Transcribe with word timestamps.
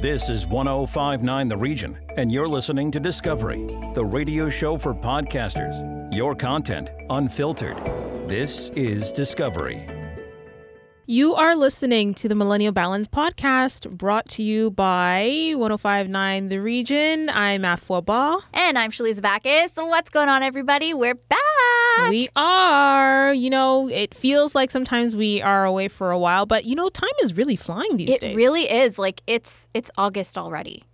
This 0.00 0.28
is 0.28 0.46
1059 0.46 1.48
The 1.48 1.56
Region, 1.56 1.98
and 2.16 2.30
you're 2.30 2.48
listening 2.48 2.90
to 2.90 3.00
Discovery, 3.00 3.66
the 3.94 4.04
radio 4.04 4.48
show 4.48 4.76
for 4.76 4.94
podcasters. 4.94 5.74
Your 6.14 6.34
content 6.34 6.90
unfiltered. 7.08 7.78
This 8.28 8.68
is 8.70 9.10
Discovery. 9.10 9.86
You 11.06 11.34
are 11.34 11.54
listening 11.56 12.14
to 12.14 12.28
the 12.28 12.34
Millennial 12.34 12.72
Balance 12.72 13.08
podcast 13.08 13.88
brought 13.90 14.28
to 14.30 14.42
you 14.42 14.70
by 14.70 15.52
1059 15.56 16.48
The 16.48 16.60
Region. 16.60 17.30
I'm 17.30 17.62
Afua 17.62 18.04
Ba. 18.04 18.38
And 18.52 18.78
I'm 18.78 18.90
Shaliza 18.90 19.22
Bacchus. 19.22 19.72
So 19.72 19.86
what's 19.86 20.10
going 20.10 20.28
on, 20.28 20.42
everybody? 20.42 20.94
We're 20.94 21.14
back. 21.14 21.38
We 22.10 22.28
are. 22.36 23.32
You 23.32 23.50
know, 23.50 23.88
it 23.88 24.14
feels 24.14 24.54
like 24.54 24.70
sometimes 24.70 25.16
we 25.16 25.42
are 25.42 25.64
away 25.64 25.88
for 25.88 26.10
a 26.10 26.18
while, 26.18 26.46
but 26.46 26.64
you 26.64 26.74
know, 26.74 26.88
time 26.88 27.10
is 27.22 27.36
really 27.36 27.56
flying 27.56 27.96
these 27.96 28.10
it 28.10 28.20
days. 28.20 28.32
It 28.34 28.36
really 28.36 28.70
is. 28.70 28.98
Like 28.98 29.22
it's 29.26 29.54
it's 29.74 29.90
August 29.98 30.38
already. 30.38 30.84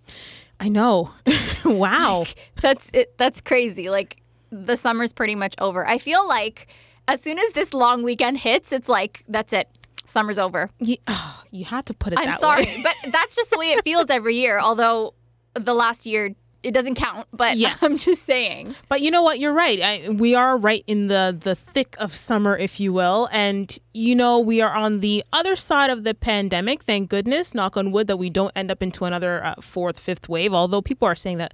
I 0.60 0.68
know. 0.68 1.10
wow. 1.64 2.20
Like, 2.20 2.36
that's 2.60 2.88
it. 2.92 3.16
That's 3.18 3.40
crazy. 3.40 3.90
Like 3.90 4.22
the 4.50 4.76
summer's 4.76 5.12
pretty 5.12 5.34
much 5.34 5.54
over. 5.58 5.86
I 5.86 5.98
feel 5.98 6.26
like 6.26 6.68
as 7.08 7.20
soon 7.20 7.38
as 7.38 7.52
this 7.52 7.74
long 7.74 8.02
weekend 8.02 8.38
hits, 8.38 8.72
it's 8.72 8.88
like 8.88 9.24
that's 9.28 9.52
it. 9.52 9.68
Summer's 10.06 10.38
over. 10.38 10.70
You, 10.78 10.96
oh, 11.08 11.42
you 11.50 11.64
had 11.64 11.86
to 11.86 11.94
put 11.94 12.12
it 12.12 12.18
I'm 12.18 12.38
sorry, 12.38 12.64
way. 12.64 12.80
but 12.82 12.94
that's 13.10 13.34
just 13.34 13.50
the 13.50 13.58
way 13.58 13.72
it 13.72 13.84
feels 13.84 14.06
every 14.10 14.36
year. 14.36 14.58
Although 14.58 15.14
the 15.54 15.74
last 15.74 16.06
year 16.06 16.34
it 16.62 16.72
doesn't 16.72 16.94
count, 16.94 17.26
but 17.32 17.56
Yeah. 17.56 17.74
I'm 17.82 17.98
just 17.98 18.24
saying. 18.24 18.74
But 18.88 19.00
you 19.00 19.10
know 19.10 19.22
what? 19.22 19.38
You're 19.38 19.52
right. 19.52 19.80
I, 19.80 20.08
we 20.10 20.34
are 20.34 20.56
right 20.56 20.84
in 20.86 21.08
the 21.08 21.36
the 21.38 21.54
thick 21.54 21.96
of 21.98 22.14
summer, 22.14 22.56
if 22.56 22.78
you 22.80 22.92
will, 22.92 23.28
and 23.32 23.76
you 23.94 24.14
know 24.14 24.38
we 24.38 24.60
are 24.60 24.74
on 24.74 25.00
the 25.00 25.24
other 25.32 25.56
side 25.56 25.90
of 25.90 26.04
the 26.04 26.14
pandemic. 26.14 26.82
Thank 26.82 27.10
goodness. 27.10 27.54
Knock 27.54 27.76
on 27.76 27.92
wood 27.92 28.06
that 28.06 28.16
we 28.16 28.30
don't 28.30 28.52
end 28.54 28.70
up 28.70 28.82
into 28.82 29.04
another 29.04 29.44
uh, 29.44 29.54
fourth, 29.60 29.98
fifth 29.98 30.28
wave. 30.28 30.54
Although 30.54 30.82
people 30.82 31.06
are 31.08 31.14
saying 31.16 31.38
that 31.38 31.52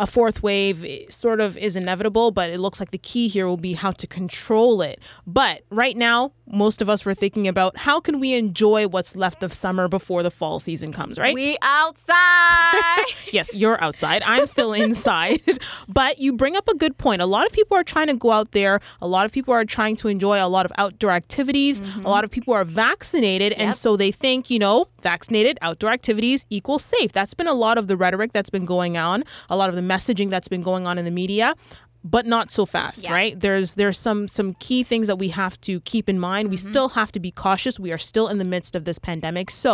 a 0.00 0.06
fourth 0.06 0.42
wave 0.42 0.84
sort 1.10 1.40
of 1.40 1.58
is 1.58 1.76
inevitable, 1.76 2.30
but 2.30 2.48
it 2.48 2.58
looks 2.58 2.80
like 2.80 2.90
the 2.90 2.98
key 2.98 3.28
here 3.28 3.46
will 3.46 3.58
be 3.58 3.74
how 3.74 3.92
to 3.92 4.06
control 4.06 4.80
it. 4.80 4.98
But 5.26 5.60
right 5.70 5.94
now, 5.94 6.32
most 6.52 6.82
of 6.82 6.88
us 6.88 7.04
were 7.04 7.14
thinking 7.14 7.46
about 7.46 7.76
how 7.76 8.00
can 8.00 8.18
we 8.18 8.34
enjoy 8.34 8.88
what's 8.88 9.14
left 9.14 9.42
of 9.42 9.52
summer 9.52 9.88
before 9.88 10.22
the 10.22 10.30
fall 10.30 10.58
season 10.58 10.90
comes, 10.90 11.18
right? 11.18 11.34
We 11.34 11.56
outside. 11.62 13.04
yes, 13.32 13.52
you're 13.54 13.80
outside. 13.82 14.22
I'm 14.26 14.46
still 14.46 14.72
inside. 14.72 15.42
but 15.88 16.18
you 16.18 16.32
bring 16.32 16.56
up 16.56 16.66
a 16.66 16.74
good 16.74 16.98
point. 16.98 17.22
A 17.22 17.26
lot 17.26 17.46
of 17.46 17.52
people 17.52 17.76
are 17.76 17.84
trying 17.84 18.08
to 18.08 18.14
go 18.14 18.32
out 18.32 18.52
there. 18.52 18.80
A 19.00 19.06
lot 19.06 19.26
of 19.26 19.32
people 19.32 19.54
are 19.54 19.64
trying 19.64 19.96
to 19.96 20.08
enjoy 20.08 20.42
a 20.42 20.48
lot 20.48 20.64
of 20.64 20.72
outdoor 20.78 21.10
activities. 21.10 21.80
Mm-hmm. 21.80 22.06
A 22.06 22.08
lot 22.08 22.24
of 22.24 22.30
people 22.30 22.54
are 22.54 22.64
vaccinated. 22.64 23.52
And 23.52 23.76
so 23.76 23.96
they 23.96 24.10
think, 24.10 24.50
you 24.50 24.58
know, 24.58 24.86
vaccinated 25.02 25.58
outdoor 25.62 25.90
activities 25.90 26.46
equals 26.50 26.84
safe. 26.84 27.12
That's 27.12 27.34
been 27.34 27.46
a 27.46 27.54
lot 27.54 27.78
of 27.78 27.86
the 27.86 27.96
rhetoric 27.96 28.32
that's 28.32 28.50
been 28.50 28.64
going 28.64 28.96
on, 28.96 29.24
a 29.48 29.56
lot 29.56 29.68
of 29.68 29.76
the 29.76 29.82
messaging 29.94 30.28
that's 30.30 30.48
been 30.54 30.62
going 30.70 30.84
on 30.86 30.94
in 31.00 31.04
the 31.04 31.16
media. 31.22 31.54
But 32.02 32.24
not 32.34 32.46
so 32.50 32.64
fast, 32.64 33.02
Yeah. 33.02 33.12
right? 33.18 33.34
There's 33.44 33.68
there's 33.80 33.98
some 33.98 34.20
some 34.36 34.54
key 34.66 34.82
things 34.90 35.06
that 35.10 35.18
we 35.24 35.28
have 35.42 35.54
to 35.68 35.72
keep 35.92 36.08
in 36.12 36.18
mind. 36.18 36.44
We 36.48 36.56
still 36.56 36.88
have 37.00 37.10
to 37.16 37.20
be 37.20 37.30
cautious. 37.30 37.74
We 37.86 37.92
are 37.92 37.98
still 38.10 38.26
in 38.32 38.38
the 38.42 38.48
midst 38.54 38.72
of 38.78 38.82
this 38.88 38.98
pandemic. 38.98 39.50
So, 39.50 39.72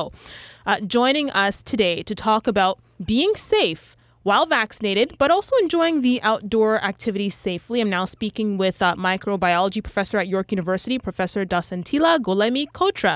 uh, 0.71 0.81
joining 0.81 1.31
us 1.45 1.63
today 1.73 1.97
to 2.03 2.15
talk 2.29 2.49
about 2.49 2.75
being 3.13 3.33
safe 3.37 3.83
while 4.25 4.45
vaccinated, 4.45 5.09
but 5.23 5.31
also 5.31 5.55
enjoying 5.63 6.03
the 6.03 6.21
outdoor 6.31 6.83
activities 6.83 7.37
safely. 7.49 7.79
I'm 7.81 7.91
now 7.99 8.05
speaking 8.07 8.59
with 8.59 8.83
uh, 8.83 8.97
microbiology 8.97 9.81
professor 9.89 10.19
at 10.19 10.27
York 10.27 10.51
University, 10.51 10.99
Professor 10.99 11.47
Dasantila 11.47 12.19
Golemi 12.19 12.67
Kotra. 12.79 13.15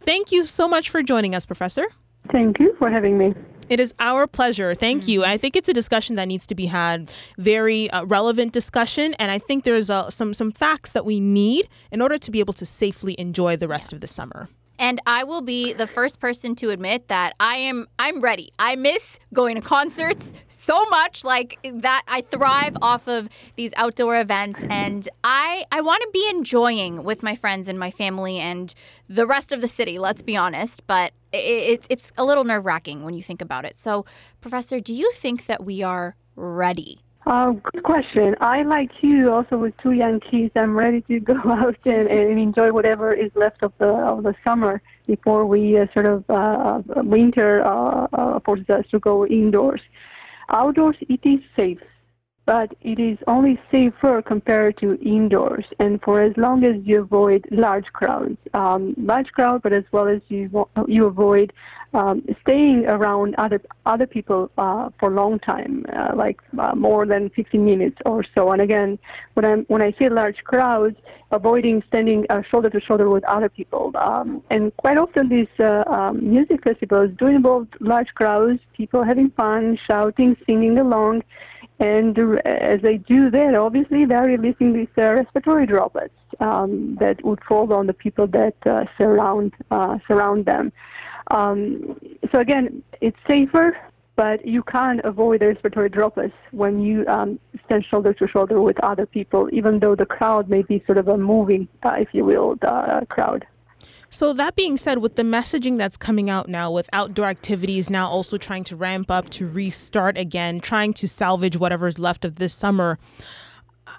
Thank 0.00 0.32
you 0.32 0.42
so 0.42 0.66
much 0.66 0.90
for 0.90 1.00
joining 1.12 1.32
us, 1.38 1.46
Professor. 1.46 1.86
Thank 2.32 2.58
you 2.58 2.74
for 2.78 2.90
having 2.90 3.16
me. 3.22 3.28
It 3.68 3.80
is 3.80 3.92
our 3.98 4.26
pleasure. 4.26 4.74
Thank 4.74 5.08
you. 5.08 5.24
I 5.24 5.36
think 5.36 5.54
it's 5.54 5.68
a 5.68 5.74
discussion 5.74 6.16
that 6.16 6.26
needs 6.26 6.46
to 6.46 6.54
be 6.54 6.66
had, 6.66 7.10
very 7.36 7.90
uh, 7.90 8.04
relevant 8.04 8.52
discussion, 8.52 9.14
and 9.14 9.30
I 9.30 9.38
think 9.38 9.64
there's 9.64 9.90
uh, 9.90 10.08
some 10.10 10.32
some 10.32 10.52
facts 10.52 10.92
that 10.92 11.04
we 11.04 11.20
need 11.20 11.68
in 11.92 12.00
order 12.00 12.16
to 12.18 12.30
be 12.30 12.40
able 12.40 12.54
to 12.54 12.64
safely 12.64 13.14
enjoy 13.18 13.56
the 13.56 13.68
rest 13.68 13.92
of 13.92 14.00
the 14.00 14.06
summer. 14.06 14.48
And 14.78 15.00
I 15.06 15.24
will 15.24 15.42
be 15.42 15.72
the 15.72 15.86
first 15.86 16.20
person 16.20 16.54
to 16.56 16.70
admit 16.70 17.08
that 17.08 17.34
I 17.40 17.56
am 17.56 17.86
I'm 17.98 18.20
ready. 18.20 18.52
I 18.58 18.76
miss 18.76 19.18
going 19.32 19.56
to 19.56 19.60
concerts 19.60 20.32
so 20.48 20.84
much 20.86 21.24
like 21.24 21.58
that 21.62 22.02
I 22.06 22.20
thrive 22.20 22.76
off 22.82 23.08
of 23.08 23.28
these 23.56 23.72
outdoor 23.76 24.20
events 24.20 24.60
and 24.68 25.08
I 25.24 25.64
I 25.72 25.80
want 25.80 26.02
to 26.02 26.10
be 26.12 26.28
enjoying 26.30 27.04
with 27.04 27.22
my 27.22 27.34
friends 27.34 27.68
and 27.68 27.78
my 27.78 27.90
family 27.90 28.38
and 28.38 28.74
the 29.08 29.26
rest 29.26 29.52
of 29.52 29.60
the 29.60 29.68
city, 29.68 29.98
let's 29.98 30.22
be 30.22 30.36
honest, 30.36 30.86
but 30.86 31.12
it's 31.32 31.86
it's 31.90 32.12
a 32.16 32.24
little 32.24 32.44
nerve-wracking 32.44 33.04
when 33.04 33.14
you 33.14 33.22
think 33.22 33.42
about 33.42 33.64
it. 33.64 33.78
So, 33.78 34.06
professor, 34.40 34.80
do 34.80 34.94
you 34.94 35.10
think 35.12 35.46
that 35.46 35.64
we 35.64 35.82
are 35.82 36.16
ready? 36.36 37.00
Uh, 37.28 37.50
good 37.50 37.82
question. 37.82 38.34
I, 38.40 38.62
like 38.62 38.90
you, 39.02 39.30
also 39.30 39.58
with 39.58 39.76
two 39.82 39.92
young 39.92 40.18
kids, 40.18 40.50
I'm 40.56 40.74
ready 40.74 41.02
to 41.02 41.20
go 41.32 41.36
out 41.44 41.76
and, 41.84 42.08
and 42.08 42.38
enjoy 42.40 42.72
whatever 42.72 43.12
is 43.12 43.30
left 43.34 43.62
of 43.62 43.74
the 43.76 43.84
of 43.84 44.22
the 44.22 44.34
summer 44.42 44.80
before 45.06 45.44
we 45.44 45.78
uh, 45.78 45.86
sort 45.92 46.06
of 46.06 46.24
uh, 46.30 46.80
winter 47.02 47.62
uh, 47.66 48.06
uh, 48.14 48.40
forces 48.40 48.70
us 48.70 48.86
to 48.92 48.98
go 48.98 49.26
indoors. 49.26 49.82
Outdoors, 50.48 50.96
it 51.02 51.20
is 51.22 51.40
safe, 51.54 51.82
but 52.48 52.74
it 52.80 52.98
is 52.98 53.18
only 53.26 53.60
safer 53.70 54.22
compared 54.22 54.78
to 54.78 54.98
indoors. 55.02 55.66
And 55.78 56.00
for 56.00 56.22
as 56.22 56.34
long 56.38 56.64
as 56.64 56.76
you 56.82 57.02
avoid 57.02 57.44
large 57.50 57.92
crowds, 57.92 58.38
um, 58.54 58.94
large 58.96 59.30
crowd, 59.32 59.60
but 59.60 59.74
as 59.74 59.84
well 59.92 60.08
as 60.08 60.22
you 60.28 60.66
you 60.86 61.04
avoid 61.04 61.52
um, 61.92 62.22
staying 62.40 62.86
around 62.86 63.34
other 63.36 63.60
other 63.84 64.06
people 64.06 64.50
uh, 64.56 64.88
for 64.98 65.10
a 65.10 65.14
long 65.14 65.38
time, 65.38 65.84
uh, 65.94 66.12
like 66.14 66.40
uh, 66.58 66.74
more 66.74 67.04
than 67.04 67.28
15 67.28 67.62
minutes 67.62 67.98
or 68.06 68.24
so. 68.34 68.50
And 68.52 68.62
again, 68.62 68.98
when 69.34 69.44
I 69.44 69.54
when 69.72 69.82
I 69.82 69.92
say 69.98 70.08
large 70.08 70.42
crowds, 70.44 70.96
avoiding 71.30 71.82
standing 71.88 72.24
uh, 72.30 72.40
shoulder 72.50 72.70
to 72.70 72.80
shoulder 72.80 73.10
with 73.10 73.24
other 73.24 73.50
people. 73.50 73.92
Um, 73.94 74.42
and 74.48 74.74
quite 74.78 74.96
often 74.96 75.28
these 75.28 75.54
uh, 75.60 75.84
um, 75.86 76.14
music 76.26 76.64
festivals 76.64 77.10
do 77.18 77.26
involve 77.26 77.68
large 77.80 78.14
crowds, 78.14 78.60
people 78.72 79.02
having 79.02 79.28
fun, 79.32 79.78
shouting, 79.86 80.34
singing 80.46 80.78
along. 80.78 81.24
And 81.80 82.18
as 82.44 82.80
they 82.82 82.96
do 82.98 83.30
that, 83.30 83.54
obviously 83.54 84.04
they're 84.04 84.24
releasing 84.24 84.72
these 84.72 84.88
uh, 84.98 85.14
respiratory 85.14 85.66
droplets 85.66 86.14
um, 86.40 86.96
that 86.98 87.24
would 87.24 87.40
fall 87.44 87.72
on 87.72 87.86
the 87.86 87.92
people 87.92 88.26
that 88.28 88.56
uh, 88.66 88.84
surround 88.96 89.54
uh, 89.70 89.98
surround 90.08 90.44
them. 90.46 90.72
Um, 91.30 92.00
so 92.32 92.40
again, 92.40 92.82
it's 93.00 93.16
safer, 93.28 93.76
but 94.16 94.44
you 94.44 94.64
can't 94.64 95.00
avoid 95.04 95.40
the 95.40 95.46
respiratory 95.46 95.88
droplets 95.88 96.34
when 96.50 96.80
you 96.80 97.06
um, 97.06 97.38
stand 97.66 97.84
shoulder 97.84 98.12
to 98.14 98.26
shoulder 98.26 98.60
with 98.60 98.82
other 98.82 99.06
people, 99.06 99.48
even 99.52 99.78
though 99.78 99.94
the 99.94 100.06
crowd 100.06 100.48
may 100.48 100.62
be 100.62 100.82
sort 100.86 100.98
of 100.98 101.06
a 101.06 101.16
moving, 101.16 101.68
uh, 101.84 101.94
if 101.96 102.08
you 102.12 102.24
will, 102.24 102.56
the 102.56 103.06
crowd. 103.08 103.46
So 104.10 104.32
that 104.32 104.56
being 104.56 104.76
said, 104.76 104.98
with 104.98 105.16
the 105.16 105.22
messaging 105.22 105.76
that's 105.76 105.96
coming 105.96 106.30
out 106.30 106.48
now, 106.48 106.70
with 106.72 106.88
outdoor 106.92 107.26
activities 107.26 107.90
now 107.90 108.08
also 108.08 108.36
trying 108.36 108.64
to 108.64 108.76
ramp 108.76 109.10
up 109.10 109.28
to 109.30 109.46
restart 109.46 110.16
again, 110.16 110.60
trying 110.60 110.94
to 110.94 111.06
salvage 111.06 111.58
whatever's 111.58 111.98
left 111.98 112.24
of 112.24 112.36
this 112.36 112.54
summer. 112.54 112.98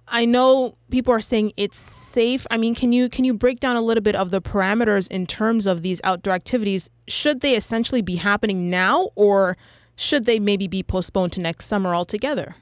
I 0.07 0.25
know 0.25 0.75
people 0.89 1.13
are 1.13 1.21
saying 1.21 1.53
it's 1.57 1.77
safe. 1.77 2.45
I 2.49 2.57
mean, 2.57 2.75
can 2.75 2.91
you 2.91 3.09
can 3.09 3.25
you 3.25 3.33
break 3.33 3.59
down 3.59 3.75
a 3.75 3.81
little 3.81 4.03
bit 4.03 4.15
of 4.15 4.31
the 4.31 4.41
parameters 4.41 5.07
in 5.09 5.25
terms 5.27 5.67
of 5.67 5.81
these 5.81 6.01
outdoor 6.03 6.33
activities? 6.33 6.89
Should 7.07 7.41
they 7.41 7.55
essentially 7.55 8.01
be 8.01 8.15
happening 8.15 8.69
now, 8.69 9.09
or 9.15 9.57
should 9.95 10.25
they 10.25 10.39
maybe 10.39 10.67
be 10.67 10.83
postponed 10.83 11.33
to 11.33 11.41
next 11.41 11.67
summer 11.67 11.93
altogether? 11.93 12.55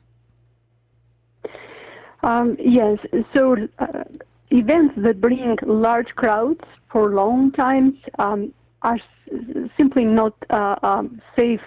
Um, 2.23 2.57
yes, 2.59 2.97
so 3.33 3.55
uh, 3.79 4.03
events 4.51 4.93
that 4.97 5.19
bring 5.21 5.57
large 5.63 6.15
crowds 6.15 6.61
for 6.91 7.09
long 7.09 7.51
times 7.51 7.95
um, 8.19 8.53
are 8.81 8.95
s- 8.95 9.69
simply 9.75 10.05
not 10.05 10.33
uh, 10.49 10.75
um, 10.83 11.21
safe 11.35 11.61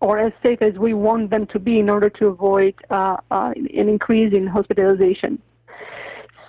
or 0.00 0.18
as 0.18 0.32
safe 0.42 0.62
as 0.62 0.74
we 0.78 0.94
want 0.94 1.30
them 1.30 1.46
to 1.46 1.58
be 1.58 1.78
in 1.78 1.90
order 1.90 2.08
to 2.08 2.28
avoid 2.28 2.74
uh, 2.90 3.16
uh, 3.30 3.52
an 3.56 3.88
increase 3.88 4.32
in 4.32 4.46
hospitalization. 4.46 5.40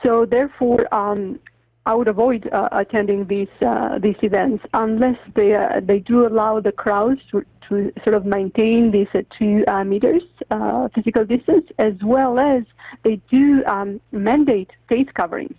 So 0.04 0.26
therefore, 0.26 0.94
um, 0.94 1.40
I 1.86 1.96
would 1.96 2.08
avoid 2.08 2.48
uh, 2.52 2.70
attending 2.72 3.26
these 3.26 3.50
uh, 3.66 3.98
these 3.98 4.18
events 4.22 4.64
unless 4.74 5.18
they 5.34 5.56
uh, 5.56 5.82
they 5.84 6.00
do 6.00 6.28
allow 6.28 6.60
the 6.60 6.72
crowds 6.72 7.22
to, 7.32 7.44
to 7.70 7.92
sort 8.04 8.14
of 8.14 8.26
maintain 8.26 8.92
these 8.92 9.08
uh, 9.16 9.22
two 9.38 9.64
uh, 9.68 9.84
meters 9.84 10.24
uh, 10.52 10.90
physical 10.94 11.26
distance, 11.26 11.66
as 11.80 11.94
well 12.04 12.38
as 12.40 12.64
they 13.04 13.16
do 13.32 13.64
um, 13.66 14.00
mandate 14.12 14.70
face 14.90 15.08
coverings. 15.16 15.58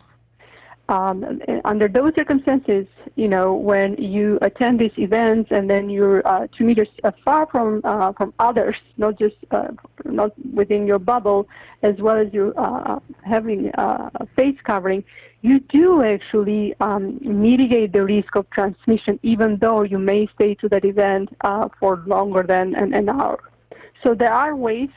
Um, 0.88 1.40
under 1.64 1.86
those 1.86 2.12
circumstances, 2.16 2.86
you 3.14 3.28
know, 3.28 3.54
when 3.54 3.94
you 3.96 4.38
attend 4.42 4.80
these 4.80 4.92
events 4.98 5.50
and 5.52 5.70
then 5.70 5.88
you're 5.88 6.26
uh, 6.26 6.48
two 6.56 6.64
meters 6.64 6.88
uh, 7.04 7.12
far 7.24 7.46
from 7.46 7.80
uh, 7.84 8.12
from 8.12 8.34
others, 8.40 8.76
not 8.96 9.16
just 9.18 9.36
uh, 9.52 9.68
not 10.04 10.32
within 10.52 10.86
your 10.86 10.98
bubble, 10.98 11.48
as 11.82 11.96
well 11.98 12.16
as 12.16 12.34
you 12.34 12.52
uh, 12.56 12.98
having 13.24 13.70
uh, 13.74 14.10
a 14.16 14.26
face 14.34 14.58
covering, 14.64 15.04
you 15.40 15.60
do 15.60 16.02
actually 16.02 16.74
um, 16.80 17.18
mitigate 17.22 17.92
the 17.92 18.04
risk 18.04 18.34
of 18.34 18.50
transmission, 18.50 19.20
even 19.22 19.58
though 19.58 19.82
you 19.82 19.98
may 19.98 20.26
stay 20.34 20.54
to 20.56 20.68
that 20.68 20.84
event 20.84 21.28
for 21.78 22.02
longer 22.06 22.42
than 22.42 22.74
an, 22.74 22.92
an, 22.92 23.08
hour. 23.08 23.38
So 24.02 24.14
there 24.14 24.32
are 24.32 24.56
ways 24.56 24.90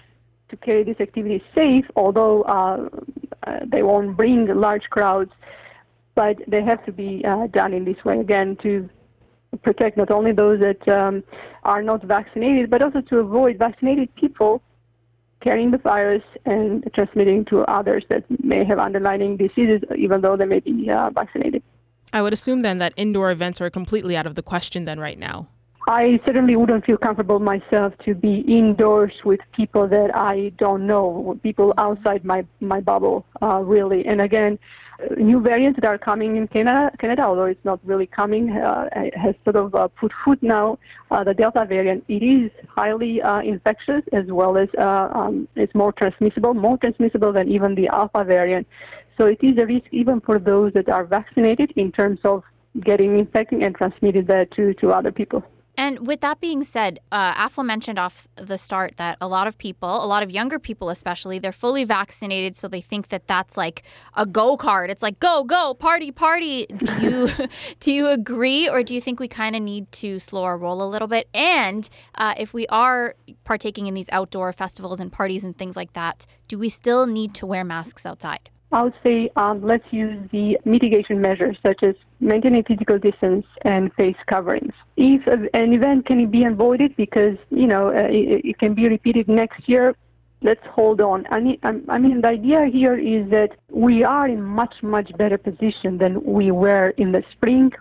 to 0.49 0.57
carry 0.57 0.83
this 0.83 0.99
activity 0.99 1.43
safe, 1.53 1.85
although 1.95 2.89
they 3.67 3.83
won't 3.83 4.17
bring 4.17 4.47
large 4.47 4.89
crowds, 4.89 5.31
but 6.15 6.37
they 6.47 6.63
have 6.63 6.83
to 6.85 6.91
be 6.91 7.23
uh, 7.25 7.47
done 7.47 7.73
in 7.73 7.85
this 7.85 8.03
way 8.03 8.19
again 8.19 8.55
to 8.63 8.89
protect 9.61 9.97
not 9.97 10.11
only 10.11 10.31
those 10.31 10.59
that 10.59 10.87
um, 10.87 11.23
are 11.63 11.81
not 11.81 12.03
vaccinated, 12.03 12.69
but 12.69 12.81
also 12.81 13.01
to 13.01 13.19
avoid 13.19 13.57
vaccinated 13.57 14.13
people 14.15 14.61
carrying 15.41 15.71
the 15.71 15.77
virus 15.77 16.23
and 16.45 16.89
transmitting 16.93 17.45
to 17.45 17.61
others 17.61 18.03
that 18.09 18.23
may 18.43 18.63
have 18.63 18.79
underlying 18.79 19.37
diseases, 19.37 19.81
even 19.95 20.21
though 20.21 20.35
they 20.35 20.45
may 20.45 20.59
be 20.59 20.89
uh, 20.89 21.09
vaccinated. 21.11 21.61
I 22.11 22.21
would 22.21 22.33
assume 22.33 22.61
then 22.61 22.77
that 22.79 22.93
indoor 22.95 23.29
events 23.29 23.61
are 23.61 23.69
completely 23.69 24.17
out 24.17 24.25
of 24.25 24.35
the 24.35 24.41
question 24.41 24.85
then 24.85 24.99
right 24.99 25.19
now. 25.19 25.47
I 25.87 26.19
certainly 26.25 26.55
wouldn't 26.55 26.83
feel 26.83 26.97
comfortable 26.97 27.39
myself 27.39 27.93
to 28.05 28.15
be 28.15 28.39
indoors 28.39 29.13
with 29.23 29.39
people 29.51 29.87
that 29.87 30.15
I 30.15 30.51
don't 30.57 30.87
know, 30.87 31.39
people 31.43 31.75
outside 31.77 32.25
my 32.25 32.43
my 32.59 32.81
bubble, 32.81 33.23
uh, 33.43 33.61
really. 33.63 34.03
And 34.07 34.19
again, 34.19 34.57
new 35.15 35.39
variants 35.39 35.79
that 35.79 35.87
are 35.87 35.99
coming 35.99 36.37
in 36.37 36.47
Canada, 36.47 36.91
Canada, 36.97 37.21
although 37.23 37.45
it's 37.45 37.63
not 37.63 37.79
really 37.83 38.07
coming, 38.07 38.49
uh, 38.51 38.89
has 39.13 39.35
sort 39.43 39.57
of 39.57 39.75
uh, 39.75 39.87
put 39.89 40.11
foot 40.23 40.41
now. 40.41 40.79
Uh, 41.11 41.23
the 41.23 41.35
Delta 41.35 41.65
variant, 41.65 42.03
it 42.07 42.23
is 42.23 42.49
highly 42.67 43.21
uh, 43.21 43.41
infectious 43.41 44.01
as 44.11 44.25
well 44.25 44.57
as 44.57 44.69
uh, 44.79 45.09
um, 45.13 45.47
it's 45.55 45.75
more 45.75 45.91
transmissible, 45.91 46.55
more 46.55 46.79
transmissible 46.79 47.31
than 47.31 47.47
even 47.47 47.75
the 47.75 47.87
Alpha 47.89 48.23
variant. 48.23 48.67
So 49.17 49.25
it 49.25 49.37
is 49.43 49.59
a 49.59 49.67
risk 49.67 49.85
even 49.91 50.19
for 50.19 50.39
those 50.39 50.73
that 50.73 50.89
are 50.89 51.05
vaccinated 51.05 51.73
in 51.75 51.91
terms 51.91 52.19
of 52.23 52.43
getting 52.81 53.19
infected 53.19 53.61
and 53.61 53.75
transmitted 53.75 54.25
that 54.27 54.49
to, 54.51 54.73
to 54.75 54.91
other 54.91 55.11
people. 55.11 55.43
And 55.77 56.07
with 56.07 56.21
that 56.21 56.39
being 56.39 56.63
said, 56.63 56.99
uh, 57.11 57.49
mentioned 57.63 57.97
off 57.97 58.27
the 58.35 58.57
start 58.57 58.97
that 58.97 59.17
a 59.21 59.27
lot 59.27 59.47
of 59.47 59.57
people, 59.57 59.89
a 59.89 60.05
lot 60.05 60.23
of 60.23 60.31
younger 60.31 60.59
people 60.59 60.89
especially, 60.89 61.39
they're 61.39 61.51
fully 61.51 61.83
vaccinated, 61.83 62.57
so 62.57 62.67
they 62.67 62.81
think 62.81 63.09
that 63.09 63.27
that's 63.27 63.57
like 63.57 63.83
a 64.15 64.25
go 64.25 64.57
card. 64.57 64.89
It's 64.89 65.01
like 65.01 65.19
go 65.19 65.43
go 65.43 65.73
party 65.73 66.11
party. 66.11 66.65
Do 66.67 66.95
you 67.01 67.29
do 67.79 67.93
you 67.93 68.07
agree, 68.07 68.69
or 68.69 68.83
do 68.83 68.93
you 68.93 69.01
think 69.01 69.19
we 69.19 69.27
kind 69.27 69.55
of 69.55 69.61
need 69.61 69.91
to 69.93 70.19
slow 70.19 70.43
our 70.43 70.57
roll 70.57 70.81
a 70.81 70.89
little 70.89 71.07
bit? 71.07 71.27
And 71.33 71.89
uh, 72.15 72.33
if 72.37 72.53
we 72.53 72.67
are 72.67 73.15
partaking 73.43 73.87
in 73.87 73.93
these 73.93 74.09
outdoor 74.11 74.51
festivals 74.53 74.99
and 74.99 75.11
parties 75.11 75.43
and 75.43 75.57
things 75.57 75.75
like 75.75 75.93
that, 75.93 76.25
do 76.47 76.59
we 76.59 76.69
still 76.69 77.07
need 77.07 77.33
to 77.35 77.45
wear 77.45 77.63
masks 77.63 78.05
outside? 78.05 78.49
I 78.75 78.83
would 78.83 78.93
say 79.03 79.29
um, 79.37 79.61
let's 79.61 79.85
use 79.91 80.19
the 80.33 80.59
mitigation 80.65 81.21
measures 81.21 81.57
such 81.63 81.81
as 81.81 81.95
maintaining 82.19 82.65
physical 82.65 82.99
distance 82.99 83.45
and 83.61 83.93
face 83.93 84.17
coverings. 84.27 84.73
If 84.97 85.25
an 85.27 85.71
event 85.71 86.05
can 86.05 86.29
be 86.29 86.43
avoided 86.43 86.93
because 86.97 87.37
you 87.51 87.67
know 87.67 87.87
uh, 87.87 88.09
it, 88.09 88.43
it, 88.43 88.59
can 88.59 88.73
be 88.73 88.89
repeated 88.89 89.29
next 89.29 89.69
year, 89.69 89.95
let's 90.41 90.65
hold 90.65 90.99
on. 90.99 91.25
I 91.31 91.39
mean, 91.39 91.57
I 91.63 91.97
mean, 91.97 92.19
the 92.19 92.27
idea 92.27 92.65
here 92.65 92.97
is 92.97 93.29
that 93.29 93.51
we 93.69 94.03
are 94.03 94.27
in 94.27 94.41
much 94.43 94.75
much 94.83 95.09
better 95.15 95.37
position 95.37 95.97
than 95.97 96.21
we 96.25 96.51
were 96.51 96.89
in 96.97 97.13
the 97.13 97.23
spring, 97.31 97.71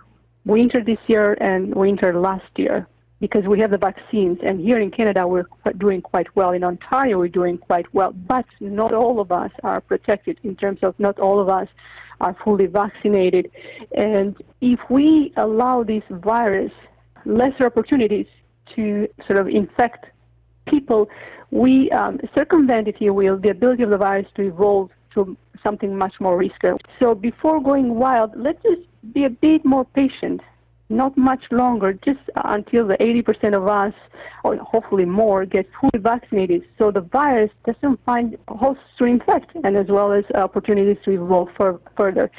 winter 0.45 0.81
this 0.81 0.99
year, 1.07 1.33
and 1.41 1.75
winter 1.75 2.17
last 2.17 2.51
year 2.55 2.87
because 3.27 3.47
we 3.47 3.59
have 3.59 3.71
the 3.71 3.77
vaccines. 3.91 4.37
And 4.43 4.59
here 4.59 4.79
in 4.79 4.91
Canada, 4.91 5.27
we're 5.27 5.47
doing 5.79 5.99
quite 5.99 6.27
well. 6.35 6.51
In 6.51 6.63
Ontario, 6.63 7.17
we're 7.17 7.27
doing 7.27 7.57
quite 7.57 7.91
well. 7.91 8.11
But 8.11 8.45
not 8.59 8.93
all 8.93 9.19
of 9.19 9.31
us 9.31 9.49
are 9.63 9.81
protected 9.81 10.39
in 10.43 10.55
terms 10.55 10.79
of 10.83 10.93
not 10.99 11.17
all 11.17 11.39
of 11.39 11.49
us 11.49 11.67
are 12.21 12.35
fully 12.43 12.67
vaccinated. 12.67 13.49
And 13.97 14.37
if 14.61 14.79
we 14.91 15.33
allow 15.37 15.83
this 15.83 16.03
virus 16.11 16.71
lesser 17.25 17.65
opportunities 17.65 18.27
to 18.75 19.07
sort 19.25 19.39
of 19.39 19.47
infect 19.47 20.05
people, 20.67 21.09
we 21.49 21.89
um, 21.89 22.19
circumvent, 22.35 22.87
if 22.87 23.01
you 23.01 23.11
will, 23.11 23.37
the 23.39 23.49
ability 23.49 23.81
of 23.81 23.89
the 23.89 23.97
virus 23.97 24.27
to 24.35 24.43
evolve 24.43 24.91
to 25.15 25.35
something 25.63 25.97
much 25.97 26.13
more 26.19 26.37
risky. 26.37 26.69
So 26.99 27.15
before 27.15 27.59
going 27.59 27.95
wild, 27.95 28.33
let's 28.35 28.61
just 28.61 28.83
be 29.13 29.23
a 29.23 29.31
bit 29.31 29.65
more 29.65 29.83
patient 29.83 30.41
not 30.89 31.17
much 31.17 31.43
longer, 31.51 31.93
just 31.93 32.19
until 32.35 32.87
the 32.87 32.97
80% 32.97 33.55
of 33.55 33.67
us, 33.67 33.93
or 34.43 34.55
hopefully 34.57 35.05
more, 35.05 35.45
get 35.45 35.67
fully 35.79 35.99
vaccinated, 35.99 36.63
so 36.77 36.91
the 36.91 37.01
virus 37.01 37.51
doesn't 37.65 38.03
find 38.05 38.37
hosts 38.47 38.83
to 38.97 39.05
infect, 39.05 39.51
and 39.63 39.75
as 39.75 39.87
well 39.87 40.11
as 40.11 40.25
opportunities 40.35 40.97
to 41.05 41.11
evolve 41.11 41.49
for, 41.55 41.79
further. 41.97 42.29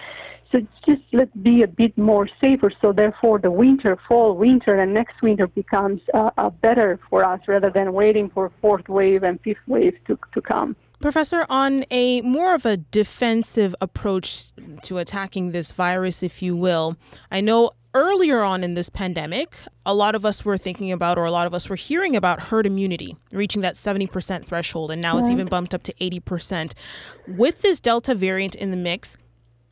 So 0.53 0.61
just 0.87 1.03
let's 1.13 1.35
be 1.43 1.63
a 1.63 1.67
bit 1.67 1.99
more 1.99 2.29
safer. 2.41 2.71
So 2.81 2.93
therefore, 2.93 3.41
the 3.41 3.51
winter, 3.51 3.99
fall, 4.09 4.37
winter, 4.37 4.79
and 4.81 4.95
next 4.95 5.21
winter 5.21 5.49
becomes 5.49 6.01
uh, 6.15 6.31
uh, 6.39 6.51
better 6.51 7.01
for 7.11 7.25
us 7.25 7.41
rather 7.49 7.71
than 7.71 7.93
waiting 7.93 8.31
for 8.31 8.53
fourth 8.61 8.89
wave 8.89 9.25
and 9.25 9.41
fifth 9.41 9.67
wave 9.67 9.95
to, 10.07 10.19
to 10.35 10.41
come. 10.41 10.77
Professor, 11.01 11.47
on 11.51 11.85
a 11.91 12.23
more 12.23 12.55
of 12.55 12.65
a 12.65 12.77
defensive 12.77 13.75
approach 13.81 14.53
to 14.83 14.99
attacking 14.99 15.51
this 15.51 15.73
virus, 15.73 16.23
if 16.23 16.41
you 16.41 16.57
will, 16.57 16.97
I 17.31 17.41
know 17.43 17.73
earlier 17.97 18.43
on 18.43 18.63
in 18.63 18.75
this 18.75 18.89
pandemic, 18.89 19.57
a 19.85 19.95
lot 19.95 20.15
of 20.15 20.25
us 20.25 20.45
were 20.45 20.59
thinking 20.59 20.93
about, 20.93 21.19
or 21.19 21.25
a 21.25 21.31
lot 21.31 21.47
of 21.47 21.55
us 21.55 21.69
were 21.69 21.77
hearing 21.77 22.15
about 22.15 22.45
herd 22.45 22.67
immunity 22.67 23.17
reaching 23.33 23.63
that 23.63 23.75
70% 23.75 24.45
threshold, 24.45 24.91
and 24.91 25.01
now 25.01 25.15
right. 25.15 25.23
it's 25.23 25.31
even 25.31 25.47
bumped 25.47 25.75
up 25.75 25.83
to 25.85 25.93
80%. 25.95 26.75
With 27.27 27.63
this 27.63 27.81
Delta 27.81 28.15
variant 28.15 28.55
in 28.55 28.71
the 28.71 28.77
mix, 28.77 29.17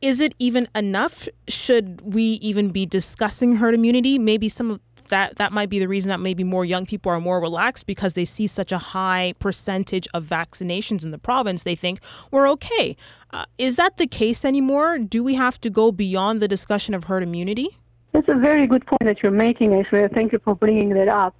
is 0.01 0.19
it 0.19 0.35
even 0.39 0.67
enough? 0.75 1.27
Should 1.47 2.13
we 2.13 2.23
even 2.23 2.69
be 2.69 2.85
discussing 2.85 3.57
herd 3.57 3.73
immunity? 3.73 4.19
Maybe 4.19 4.49
some 4.49 4.71
of 4.71 4.79
that 5.09 5.35
that 5.35 5.51
might 5.51 5.69
be 5.69 5.79
the 5.79 5.87
reason 5.87 6.09
that 6.09 6.19
maybe 6.19 6.43
more 6.43 6.65
young 6.65 6.85
people 6.85 7.11
are 7.11 7.19
more 7.19 7.39
relaxed 7.39 7.85
because 7.85 8.13
they 8.13 8.25
see 8.25 8.47
such 8.47 8.71
a 8.71 8.77
high 8.77 9.33
percentage 9.39 10.07
of 10.13 10.23
vaccinations 10.23 11.03
in 11.03 11.11
the 11.11 11.17
province. 11.17 11.63
They 11.63 11.75
think 11.75 11.99
we're 12.31 12.49
okay. 12.49 12.95
Uh, 13.31 13.45
is 13.57 13.75
that 13.75 13.97
the 13.97 14.07
case 14.07 14.43
anymore? 14.43 14.97
Do 14.97 15.23
we 15.23 15.35
have 15.35 15.59
to 15.61 15.69
go 15.69 15.91
beyond 15.91 16.41
the 16.41 16.47
discussion 16.47 16.93
of 16.93 17.05
herd 17.05 17.23
immunity? 17.23 17.77
That's 18.15 18.29
a 18.29 18.39
very 18.39 18.65
good 18.65 18.85
point 18.85 19.03
that 19.03 19.21
you're 19.21 19.29
making, 19.29 19.71
Ashleigh. 19.71 20.07
Thank 20.13 20.31
you 20.31 20.39
for 20.39 20.55
bringing 20.55 20.87
that 20.91 21.09
up. 21.09 21.35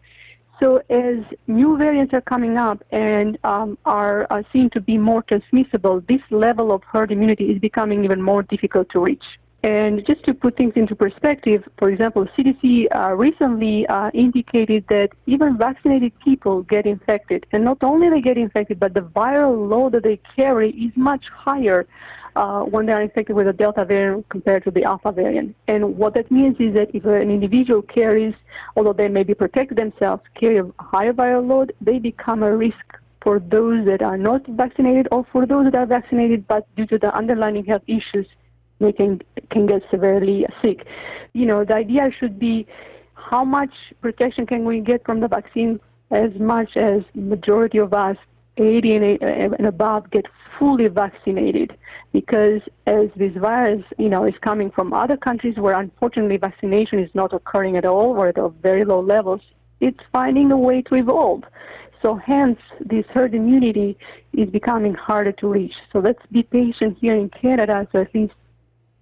So 0.60 0.82
as 0.90 1.24
new 1.48 1.78
variants 1.78 2.14
are 2.14 2.20
coming 2.20 2.58
up 2.58 2.84
and 2.92 3.38
um, 3.46 3.78
are, 3.86 4.28
are 4.30 4.44
seen 4.52 4.70
to 4.72 4.82
be 4.82 4.98
more 4.98 5.22
transmissible, 5.24 6.02
this 6.10 6.20
level 6.32 6.74
of 6.74 6.84
herd 6.84 7.14
immunity 7.14 7.46
is 7.46 7.60
becoming 7.60 8.04
even 8.04 8.22
more 8.22 8.44
difficult 8.44 8.90
to 8.90 9.00
reach. 9.00 9.24
And 9.66 10.06
just 10.06 10.24
to 10.26 10.36
put 10.36 10.58
things 10.58 10.74
into 10.76 10.96
perspective, 10.96 11.68
for 11.80 11.90
example, 11.90 12.28
CDC 12.38 12.86
uh, 12.96 13.16
recently 13.16 13.88
uh, 13.88 14.12
indicated 14.14 14.86
that 14.90 15.10
even 15.26 15.58
vaccinated 15.58 16.14
people 16.20 16.62
get 16.62 16.86
infected. 16.86 17.48
And 17.52 17.66
not 17.66 17.80
only 17.82 18.12
they 18.12 18.22
get 18.22 18.38
infected, 18.38 18.80
but 18.80 18.94
the 18.94 19.00
viral 19.02 19.68
load 19.68 19.94
that 19.94 20.04
they 20.04 20.20
carry 20.36 20.70
is 20.70 20.92
much 20.96 21.26
higher 21.30 21.88
uh, 22.36 22.62
when 22.62 22.86
they 22.86 22.94
are 22.94 23.02
infected 23.02 23.36
with 23.36 23.48
the 23.48 23.54
Delta 23.54 23.86
variant 23.86 24.30
compared 24.30 24.66
to 24.66 24.70
the 24.70 24.84
Alpha 24.84 25.12
variant. 25.12 25.56
And 25.68 25.98
what 25.98 26.14
that 26.14 26.30
means 26.30 26.58
is 26.60 26.76
that 26.76 26.94
if 26.94 27.04
an 27.06 27.32
individual 27.32 27.82
carries, 27.82 28.36
although 28.76 28.94
they 28.94 29.08
may 29.08 29.24
be 29.24 29.34
protected 29.34 29.80
themselves, 29.80 30.22
carry 30.40 30.60
a 30.60 30.70
higher 30.80 31.12
viral 31.12 31.48
load, 31.48 31.74
they 31.82 31.98
become 31.98 32.44
a 32.44 32.56
risk 32.56 32.86
for 33.20 33.40
those 33.40 33.84
that 33.88 34.04
are 34.04 34.20
not 34.20 34.46
vaccinated 34.46 35.08
or 35.12 35.26
for 35.32 35.48
those 35.48 35.66
that 35.66 35.74
are 35.74 35.88
vaccinated 35.88 36.48
but 36.48 36.68
due 36.76 36.86
to 36.86 37.00
the 37.00 37.12
underlying 37.16 37.66
health 37.66 37.82
issues 37.88 38.28
they 38.80 38.92
can 38.92 39.22
can 39.50 39.66
get 39.66 39.84
severely 39.90 40.46
sick. 40.62 40.86
You 41.34 41.46
know, 41.46 41.66
the 41.66 41.76
idea 41.76 42.10
should 42.18 42.40
be 42.40 42.68
how 43.14 43.44
much 43.44 43.72
protection 44.02 44.46
can 44.46 44.66
we 44.66 44.80
get 44.80 45.06
from 45.06 45.20
the 45.20 45.28
vaccine 45.28 45.80
as 46.12 46.32
much 46.36 46.78
as 46.78 47.04
majority 47.16 47.80
of 47.80 47.94
us 47.94 48.18
80 48.58 48.96
and, 49.22 49.66
above 49.66 50.10
get 50.12 50.26
fully 50.58 50.88
vaccinated 50.88 51.78
because 52.14 52.62
as 52.88 53.10
this 53.16 53.34
virus, 53.36 53.84
you 53.98 54.10
know, 54.10 54.24
is 54.24 54.36
coming 54.42 54.72
from 54.72 54.94
other 54.94 55.18
countries 55.18 55.58
where 55.58 55.78
unfortunately 55.78 56.38
vaccination 56.38 57.00
is 57.00 57.10
not 57.14 57.34
occurring 57.34 57.76
at 57.76 57.86
all 57.86 58.12
or 58.12 58.28
at 58.28 58.38
very 58.62 58.86
low 58.86 59.02
levels, 59.02 59.42
it's 59.82 60.00
finding 60.14 60.52
a 60.52 60.58
way 60.58 60.82
to 60.84 60.96
evolve. 60.96 61.44
So 62.02 62.16
hence, 62.16 62.60
this 62.80 63.06
herd 63.08 63.34
immunity 63.34 63.98
is 64.34 64.50
becoming 64.50 64.94
harder 64.94 65.32
to 65.34 65.48
reach. 65.48 65.74
So 65.92 66.00
let's 66.00 66.24
be 66.32 66.44
patient 66.44 66.98
here 67.02 67.16
in 67.16 67.30
Canada. 67.30 67.88
So 67.92 68.02
at 68.02 68.14
least 68.14 68.34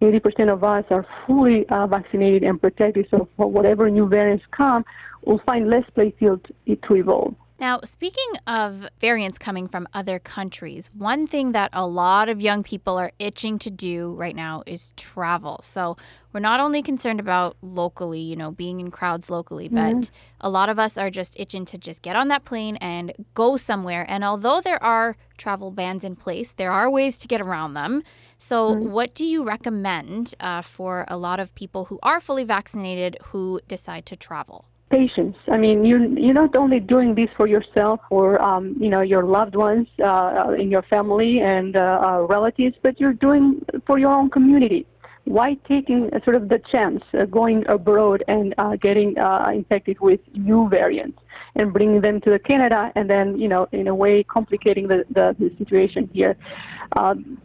80% 0.03 0.51
of 0.51 0.63
us 0.63 0.85
are 0.89 1.05
fully 1.25 1.67
uh, 1.69 1.87
vaccinated 1.87 2.43
and 2.43 2.59
protected. 2.59 3.07
So 3.09 3.29
for 3.37 3.49
whatever 3.49 3.89
new 3.89 4.07
variants 4.07 4.45
come, 4.51 4.83
we'll 5.25 5.41
find 5.45 5.69
less 5.69 5.85
playfield 5.95 6.41
to 6.67 6.95
evolve. 6.95 7.35
Now, 7.63 7.79
speaking 7.85 8.33
of 8.45 8.89
variants 8.99 9.37
coming 9.37 9.69
from 9.69 9.87
other 9.93 10.19
countries, 10.19 10.89
one 10.93 11.25
thing 11.27 11.53
that 11.53 11.69
a 11.71 11.87
lot 11.87 12.27
of 12.27 12.41
young 12.41 12.61
people 12.61 12.97
are 12.97 13.13
itching 13.19 13.57
to 13.59 13.69
do 13.69 14.15
right 14.15 14.35
now 14.35 14.63
is 14.65 14.91
travel. 14.97 15.61
So, 15.63 15.95
we're 16.33 16.41
not 16.41 16.59
only 16.59 16.81
concerned 16.81 17.21
about 17.21 17.55
locally, 17.61 18.19
you 18.19 18.35
know, 18.35 18.51
being 18.51 18.81
in 18.81 18.91
crowds 18.91 19.29
locally, 19.29 19.69
but 19.69 19.95
mm-hmm. 19.95 20.13
a 20.41 20.49
lot 20.49 20.67
of 20.67 20.77
us 20.77 20.97
are 20.97 21.09
just 21.09 21.39
itching 21.39 21.63
to 21.67 21.77
just 21.77 22.01
get 22.01 22.17
on 22.17 22.27
that 22.27 22.43
plane 22.43 22.75
and 22.81 23.13
go 23.33 23.55
somewhere. 23.55 24.05
And 24.09 24.25
although 24.25 24.59
there 24.59 24.83
are 24.83 25.15
travel 25.37 25.71
bans 25.71 26.03
in 26.03 26.17
place, 26.17 26.51
there 26.51 26.71
are 26.71 26.91
ways 26.91 27.17
to 27.19 27.29
get 27.29 27.39
around 27.39 27.75
them. 27.75 28.03
So, 28.39 28.75
mm-hmm. 28.75 28.91
what 28.91 29.13
do 29.13 29.25
you 29.25 29.41
recommend 29.41 30.33
uh, 30.41 30.63
for 30.63 31.05
a 31.07 31.15
lot 31.15 31.39
of 31.39 31.55
people 31.55 31.85
who 31.85 31.97
are 32.03 32.19
fully 32.19 32.43
vaccinated 32.43 33.15
who 33.27 33.61
decide 33.69 34.05
to 34.07 34.17
travel? 34.17 34.65
Patience. 34.93 35.35
I 35.55 35.57
mean, 35.57 35.83
you 35.89 35.97
you're 36.23 36.39
not 36.43 36.55
only 36.55 36.79
doing 36.79 37.15
this 37.15 37.31
for 37.35 37.47
yourself 37.55 37.99
or 38.17 38.27
um, 38.49 38.63
you 38.83 38.89
know 38.93 39.01
your 39.13 39.23
loved 39.37 39.55
ones 39.55 39.87
uh, 40.11 40.53
in 40.63 40.67
your 40.75 40.83
family 40.83 41.33
and 41.41 41.75
uh, 41.75 41.83
uh, 42.07 42.21
relatives, 42.35 42.75
but 42.85 42.99
you're 42.99 43.19
doing 43.27 43.45
for 43.87 43.97
your 44.03 44.13
own 44.19 44.29
community. 44.29 44.85
Why 45.37 45.49
taking 45.73 46.01
sort 46.25 46.35
of 46.39 46.43
the 46.53 46.59
chance 46.73 47.01
uh, 47.13 47.25
going 47.39 47.59
abroad 47.77 48.19
and 48.27 48.53
uh, 48.57 48.75
getting 48.87 49.17
uh, 49.17 49.49
infected 49.59 49.97
with 50.07 50.19
new 50.49 50.61
variants 50.69 51.19
and 51.55 51.65
bringing 51.75 52.01
them 52.01 52.19
to 52.25 52.37
Canada 52.51 52.91
and 52.97 53.05
then 53.13 53.25
you 53.43 53.49
know 53.53 53.63
in 53.71 53.87
a 53.87 53.95
way 54.03 54.15
complicating 54.37 54.85
the, 54.93 54.99
the, 55.17 55.25
the 55.39 55.49
situation 55.61 56.09
here? 56.13 56.35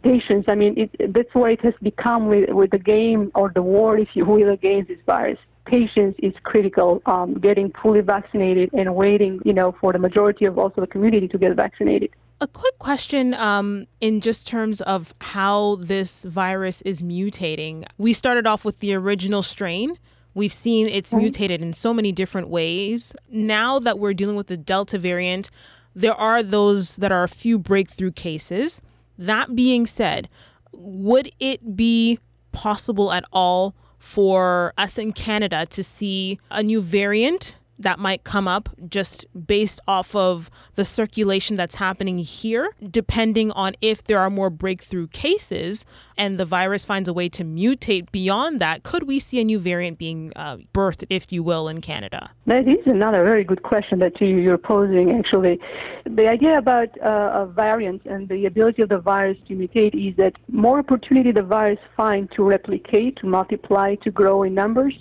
patience. 0.03 0.45
I 0.53 0.55
mean, 0.61 0.73
it, 0.83 0.89
that's 1.15 1.33
why 1.33 1.49
it 1.55 1.61
has 1.61 1.73
become 1.81 2.27
with, 2.27 2.49
with 2.59 2.69
the 2.69 2.83
game 2.95 3.31
or 3.33 3.51
the 3.59 3.63
war, 3.63 3.97
if 3.97 4.09
you 4.17 4.23
will, 4.23 4.51
against 4.51 4.89
this 4.89 5.03
virus 5.07 5.39
patience 5.69 6.15
is 6.19 6.33
critical. 6.43 7.01
Um, 7.05 7.35
getting 7.35 7.71
fully 7.81 8.01
vaccinated 8.01 8.69
and 8.73 8.95
waiting, 8.95 9.39
you 9.45 9.53
know, 9.53 9.75
for 9.79 9.93
the 9.93 9.99
majority 9.99 10.45
of 10.45 10.57
also 10.57 10.81
the 10.81 10.87
community 10.87 11.27
to 11.27 11.37
get 11.37 11.55
vaccinated. 11.55 12.09
A 12.41 12.47
quick 12.47 12.79
question 12.79 13.33
um, 13.33 13.85
in 13.99 14.21
just 14.21 14.47
terms 14.47 14.79
of 14.81 15.13
how 15.19 15.75
this 15.81 16.23
virus 16.23 16.81
is 16.83 17.01
mutating. 17.01 17.85
We 17.97 18.13
started 18.13 18.47
off 18.47 18.63
with 18.63 18.79
the 18.79 18.93
original 18.93 19.43
strain. 19.43 19.97
We've 20.33 20.53
seen 20.53 20.87
it's 20.87 21.09
mm-hmm. 21.09 21.19
mutated 21.19 21.61
in 21.61 21.73
so 21.73 21.93
many 21.93 22.11
different 22.11 22.47
ways. 22.47 23.13
Now 23.29 23.79
that 23.79 23.99
we're 23.99 24.13
dealing 24.13 24.37
with 24.37 24.47
the 24.47 24.57
Delta 24.57 24.97
variant, 24.97 25.51
there 25.93 26.15
are 26.15 26.41
those 26.41 26.95
that 26.95 27.11
are 27.11 27.23
a 27.23 27.29
few 27.29 27.59
breakthrough 27.59 28.11
cases. 28.11 28.81
That 29.17 29.53
being 29.53 29.85
said, 29.85 30.29
would 30.71 31.31
it 31.39 31.75
be 31.75 32.19
possible 32.53 33.11
at 33.11 33.25
all 33.33 33.75
for 33.99 34.73
us 34.77 34.97
in 34.97 35.13
Canada 35.13 35.65
to 35.67 35.83
see 35.83 36.39
a 36.49 36.63
new 36.63 36.81
variant 36.81 37.57
that 37.79 37.97
might 37.97 38.23
come 38.25 38.47
up 38.47 38.69
just 38.87 39.25
based 39.47 39.79
off 39.87 40.13
of 40.15 40.51
the 40.75 40.83
circulation 40.83 41.55
that's 41.55 41.75
happening 41.75 42.17
here, 42.17 42.71
depending 42.91 43.51
on 43.51 43.73
if 43.81 44.03
there 44.03 44.19
are 44.19 44.29
more 44.29 44.49
breakthrough 44.49 45.07
cases 45.07 45.85
and 46.17 46.37
the 46.37 46.45
virus 46.45 46.83
finds 46.83 47.07
a 47.07 47.13
way 47.13 47.29
to 47.29 47.45
mutate 47.45 48.11
beyond 48.11 48.59
that. 48.59 48.83
Could 48.83 49.03
we 49.03 49.19
see 49.19 49.39
a 49.39 49.43
new 49.45 49.57
variant 49.57 49.97
being 49.97 50.33
uh, 50.35 50.57
birthed, 50.73 51.05
if 51.09 51.31
you 51.31 51.41
will, 51.41 51.69
in 51.69 51.79
Canada? 51.79 52.31
That 52.45 52.67
is 52.67 52.85
another 52.85 53.23
very 53.23 53.45
good 53.45 53.63
question 53.63 53.99
that 53.99 54.19
you, 54.19 54.51
are 54.51 54.57
posing, 54.57 55.17
actually. 55.17 55.59
The 56.05 56.27
idea 56.27 56.57
about 56.57 56.97
uh, 56.97 57.45
variants 57.45 58.05
and 58.05 58.27
the 58.27 58.45
ability 58.45 58.81
of 58.81 58.89
the 58.89 58.97
virus 58.97 59.37
to 59.47 59.55
mutate 59.55 59.95
is 59.95 60.17
that 60.17 60.33
more 60.51 60.79
opportunity 60.79 61.31
the 61.31 61.43
virus 61.43 61.79
finds 61.95 62.33
to 62.35 62.43
replicate, 62.43 63.15
to 63.17 63.27
multiply, 63.27 63.95
to 63.95 64.11
grow 64.11 64.43
in 64.43 64.53
numbers, 64.53 64.93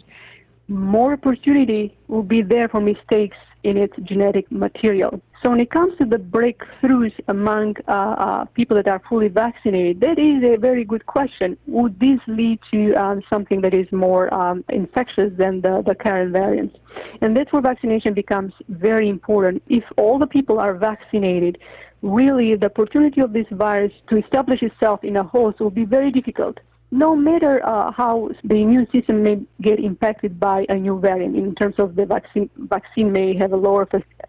more 0.68 1.14
opportunity 1.14 1.96
will 2.08 2.22
be 2.22 2.42
there 2.42 2.68
for 2.68 2.80
mistakes 2.80 3.36
in 3.64 3.76
its 3.76 3.94
genetic 4.04 4.50
material. 4.52 5.20
So 5.42 5.50
when 5.50 5.60
it 5.60 5.70
comes 5.70 5.96
to 5.98 6.04
the 6.04 6.16
breakthroughs 6.16 7.12
among 7.28 7.76
uh, 7.86 7.90
uh, 7.90 8.44
people 8.46 8.76
that 8.76 8.88
are 8.88 9.00
fully 9.08 9.28
vaccinated, 9.28 10.00
that 10.00 10.18
is 10.18 10.42
a 10.42 10.56
very 10.56 10.84
good 10.84 11.06
question. 11.06 11.56
Would 11.66 11.98
this 11.98 12.20
lead 12.26 12.60
to 12.70 12.94
um, 12.94 13.22
something 13.30 13.60
that 13.62 13.74
is 13.74 13.90
more 13.92 14.32
um, 14.34 14.64
infectious 14.68 15.32
than 15.36 15.60
the, 15.60 15.82
the 15.86 15.94
current 15.94 16.32
variants? 16.32 16.76
And 17.20 17.36
that's 17.36 17.52
where 17.52 17.62
vaccination 17.62 18.14
becomes 18.14 18.52
very 18.68 19.08
important. 19.08 19.62
If 19.68 19.84
all 19.96 20.18
the 20.18 20.26
people 20.26 20.58
are 20.58 20.74
vaccinated, 20.74 21.58
really 22.02 22.54
the 22.54 22.66
opportunity 22.66 23.20
of 23.20 23.32
this 23.32 23.46
virus 23.50 23.92
to 24.08 24.16
establish 24.16 24.62
itself 24.62 25.02
in 25.02 25.16
a 25.16 25.22
host 25.22 25.60
will 25.60 25.70
be 25.70 25.84
very 25.84 26.10
difficult 26.10 26.58
no 26.90 27.14
matter 27.14 27.64
uh, 27.66 27.92
how 27.92 28.30
the 28.44 28.54
immune 28.54 28.88
system 28.90 29.22
may 29.22 29.40
get 29.60 29.78
impacted 29.78 30.40
by 30.40 30.64
a 30.68 30.74
new 30.74 30.98
variant 30.98 31.36
in 31.36 31.54
terms 31.54 31.74
of 31.78 31.96
the 31.96 32.06
vaccine, 32.06 32.48
vaccine 32.56 33.12
may 33.12 33.36
have 33.36 33.52
a 33.52 33.56
lower 33.56 33.86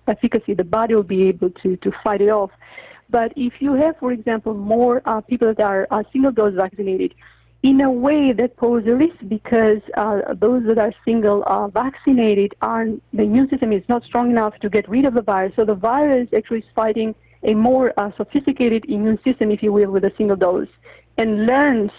efficacy, 0.08 0.54
the 0.54 0.64
body 0.64 0.94
will 0.94 1.04
be 1.04 1.24
able 1.24 1.50
to, 1.52 1.78
to 1.78 1.92
fight 2.04 2.22
it 2.22 2.30
off. 2.30 2.52
But 3.10 3.34
if 3.36 3.54
you 3.60 3.74
have, 3.74 3.98
for 3.98 4.12
example, 4.12 4.54
more 4.54 5.02
uh, 5.06 5.22
people 5.22 5.54
that 5.54 5.64
are 5.64 5.88
uh, 5.90 6.04
single 6.12 6.32
dose 6.32 6.54
vaccinated, 6.54 7.16
in 7.62 7.82
a 7.82 7.92
way 7.92 8.32
that 8.32 8.56
poses 8.56 8.88
a 8.88 8.96
risk 8.96 9.16
because 9.28 9.82
uh, 9.98 10.34
those 10.34 10.66
that 10.66 10.78
are 10.78 10.94
single 11.04 11.44
uh, 11.46 11.68
vaccinated 11.68 12.56
are 12.62 12.88
the 13.12 13.24
immune 13.24 13.50
system 13.50 13.74
is 13.74 13.84
not 13.90 14.04
strong 14.06 14.32
enough 14.32 14.58
to 14.60 14.70
get 14.70 14.88
rid 14.88 15.06
of 15.06 15.14
the 15.14 15.22
virus. 15.22 15.54
So 15.56 15.66
the 15.66 15.76
virus 15.76 16.30
actually 16.36 16.60
is 16.60 16.66
fighting 16.74 17.16
a 17.44 17.54
more 17.54 17.94
uh, 17.98 18.12
sophisticated 18.16 18.86
immune 18.88 19.20
system, 19.24 19.52
if 19.52 19.62
you 19.62 19.74
will, 19.74 19.92
with 19.92 20.06
a 20.06 20.14
single 20.18 20.38
dose, 20.38 20.70
and 21.18 21.46
learns 21.46 21.92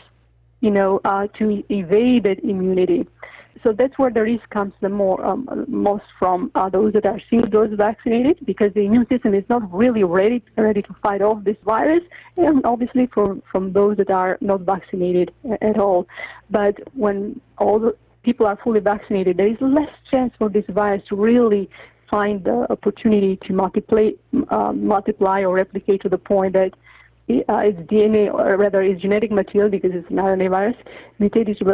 you 0.61 0.71
know, 0.71 1.00
uh, 1.05 1.26
to 1.38 1.62
evade 1.71 2.25
that 2.25 2.43
immunity. 2.45 3.07
So 3.62 3.73
that's 3.73 3.99
where 3.99 4.11
the 4.11 4.23
risk 4.23 4.49
comes 4.50 4.73
the 4.81 4.88
more 4.88 5.23
um, 5.25 5.67
most 5.69 6.05
from 6.19 6.50
uh, 6.55 6.71
those 6.71 6.95
that 6.95 7.05
are 7.05 7.21
single 7.29 7.50
dose 7.50 7.76
vaccinated 7.76 8.38
because 8.47 8.73
the 8.73 8.81
immune 8.81 9.07
system 9.09 9.35
is 9.35 9.45
not 9.50 9.71
really 9.73 10.02
ready 10.02 10.43
ready 10.57 10.81
to 10.83 10.95
fight 11.02 11.21
off 11.21 11.45
this 11.45 11.57
virus, 11.64 12.02
and 12.38 12.64
obviously 12.64 13.07
from 13.07 13.43
from 13.52 13.73
those 13.73 13.99
that 13.99 14.11
are 14.11 14.38
not 14.40 14.61
vaccinated 14.61 15.33
at 15.61 15.79
all. 15.79 16.09
But 16.49 16.76
when 16.95 17.40
all 17.59 17.79
the 17.79 17.97
people 18.23 18.47
are 18.47 18.59
fully 18.62 18.81
vaccinated, 18.81 19.37
there 19.37 19.49
is 19.49 19.61
less 19.61 19.90
chance 20.11 20.33
for 20.38 20.49
this 20.49 20.64
virus 20.69 21.02
to 21.09 21.17
really 21.17 21.69
find 22.11 22.43
the 22.45 22.67
opportunity 22.71 23.37
to 23.37 23.52
multiply, 23.52 24.11
uh, 24.49 24.73
multiply 24.73 25.43
or 25.43 25.55
replicate 25.55 26.02
to 26.02 26.09
the 26.09 26.19
point 26.19 26.55
that 26.55 26.75
uh, 27.49 27.58
its 27.58 27.78
DNA, 27.90 28.32
or 28.32 28.56
rather 28.56 28.82
its 28.82 29.00
genetic 29.00 29.30
material, 29.30 29.70
because 29.70 29.92
it's 29.94 30.08
an 30.10 30.16
RNA 30.16 30.50
virus, 30.50 30.76
mutated 31.18 31.58
to 31.58 31.64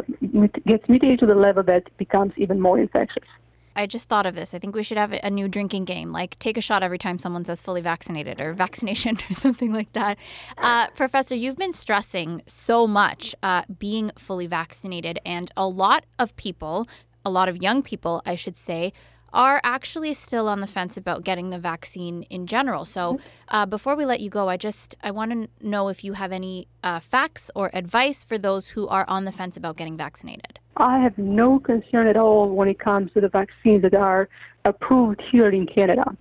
gets 0.67 0.89
mutated 0.89 1.19
to 1.21 1.27
the 1.27 1.35
level 1.35 1.63
that 1.65 1.85
becomes 1.99 2.33
even 2.37 2.61
more 2.61 2.79
infectious. 2.79 3.29
I 3.77 3.87
just 3.87 4.09
thought 4.09 4.25
of 4.25 4.35
this. 4.35 4.55
I 4.55 4.59
think 4.59 4.75
we 4.75 4.83
should 4.83 4.97
have 4.97 5.13
a 5.13 5.31
new 5.31 5.49
drinking 5.49 5.85
game, 5.85 6.11
like 6.11 6.39
take 6.39 6.57
a 6.57 6.63
shot 6.63 6.83
every 6.83 6.99
time 6.99 7.19
someone 7.19 7.45
says 7.45 7.61
fully 7.61 7.83
vaccinated 7.83 8.41
or 8.41 8.53
vaccination 8.67 9.19
or 9.31 9.35
something 9.35 9.73
like 9.73 9.93
that. 9.93 10.19
Uh, 10.57 10.89
Professor, 10.97 11.35
you've 11.35 11.59
been 11.59 11.75
stressing 11.75 12.43
so 12.47 12.87
much 12.87 13.35
uh, 13.43 13.63
being 13.79 14.11
fully 14.17 14.47
vaccinated, 14.47 15.19
and 15.27 15.51
a 15.57 15.69
lot 15.69 16.07
of 16.19 16.35
people, 16.37 16.89
a 17.25 17.31
lot 17.31 17.49
of 17.49 17.59
young 17.59 17.83
people, 17.83 18.23
I 18.25 18.35
should 18.35 18.57
say, 18.57 18.93
are 19.33 19.61
actually 19.65 20.13
still 20.13 20.49
on 20.49 20.61
the 20.61 20.67
fence 20.67 20.97
about 20.97 21.25
getting 21.25 21.51
the 21.51 21.59
vaccine 21.59 22.23
in 22.25 22.47
general. 22.47 22.85
So, 22.85 23.15
mm-hmm. 23.15 23.27
uh, 23.49 23.67
before 23.67 23.97
we 23.97 24.05
let 24.05 24.21
you 24.21 24.31
go, 24.31 24.49
I 24.49 24.57
just 24.57 24.95
I 25.03 25.11
want 25.11 25.33
to 25.33 25.67
know 25.67 25.89
if 25.89 26.05
you 26.05 26.15
have 26.15 26.33
any 26.33 26.69
uh, 26.83 27.01
facts 27.01 27.51
or 27.55 27.71
advice 27.75 28.25
for 28.25 28.39
those 28.39 28.69
who 28.69 28.87
are 28.89 29.05
on 29.09 29.25
the 29.25 29.33
fence 29.33 29.57
about 29.57 29.77
getting 29.77 29.97
vaccinated. 29.97 30.59
I 30.77 30.99
have 30.99 31.17
no 31.17 31.59
concern 31.59 32.07
at 32.07 32.17
all 32.17 32.51
when 32.51 32.69
it 32.69 32.79
comes 32.79 33.13
to 33.13 33.21
the 33.21 33.29
vaccines 33.29 33.83
that 33.83 33.95
are 33.95 34.29
approved 34.65 35.23
here 35.23 35.49
in 35.49 35.67
Canada. 35.67 36.17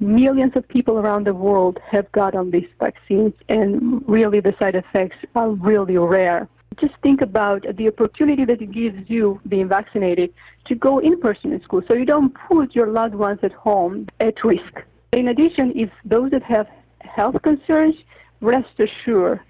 Millions 0.00 0.52
of 0.56 0.66
people 0.68 0.98
around 0.98 1.26
the 1.26 1.32
world 1.32 1.78
have 1.90 2.10
gotten 2.12 2.50
these 2.50 2.68
vaccines, 2.78 3.32
and 3.48 4.06
really 4.06 4.40
the 4.40 4.54
side 4.58 4.74
effects 4.74 5.16
are 5.34 5.50
really 5.50 5.96
rare 5.96 6.48
just 6.80 6.94
think 7.02 7.20
about 7.20 7.64
the 7.76 7.88
opportunity 7.88 8.44
that 8.44 8.60
it 8.60 8.72
gives 8.72 9.08
you 9.08 9.40
being 9.48 9.68
vaccinated 9.68 10.32
to 10.66 10.74
go 10.74 10.98
in 10.98 11.20
person 11.20 11.52
in 11.52 11.62
school 11.62 11.82
so 11.86 11.94
you 11.94 12.04
don't 12.04 12.34
put 12.48 12.74
your 12.74 12.88
loved 12.88 13.14
ones 13.14 13.40
at 13.42 13.52
home 13.52 14.06
at 14.20 14.42
risk. 14.44 14.82
In 15.12 15.28
addition, 15.28 15.72
if 15.76 15.90
those 16.04 16.30
that 16.32 16.42
have 16.42 16.66
health 17.00 17.40
concerns, 17.42 17.94
rest 18.40 18.78
assured 18.78 19.40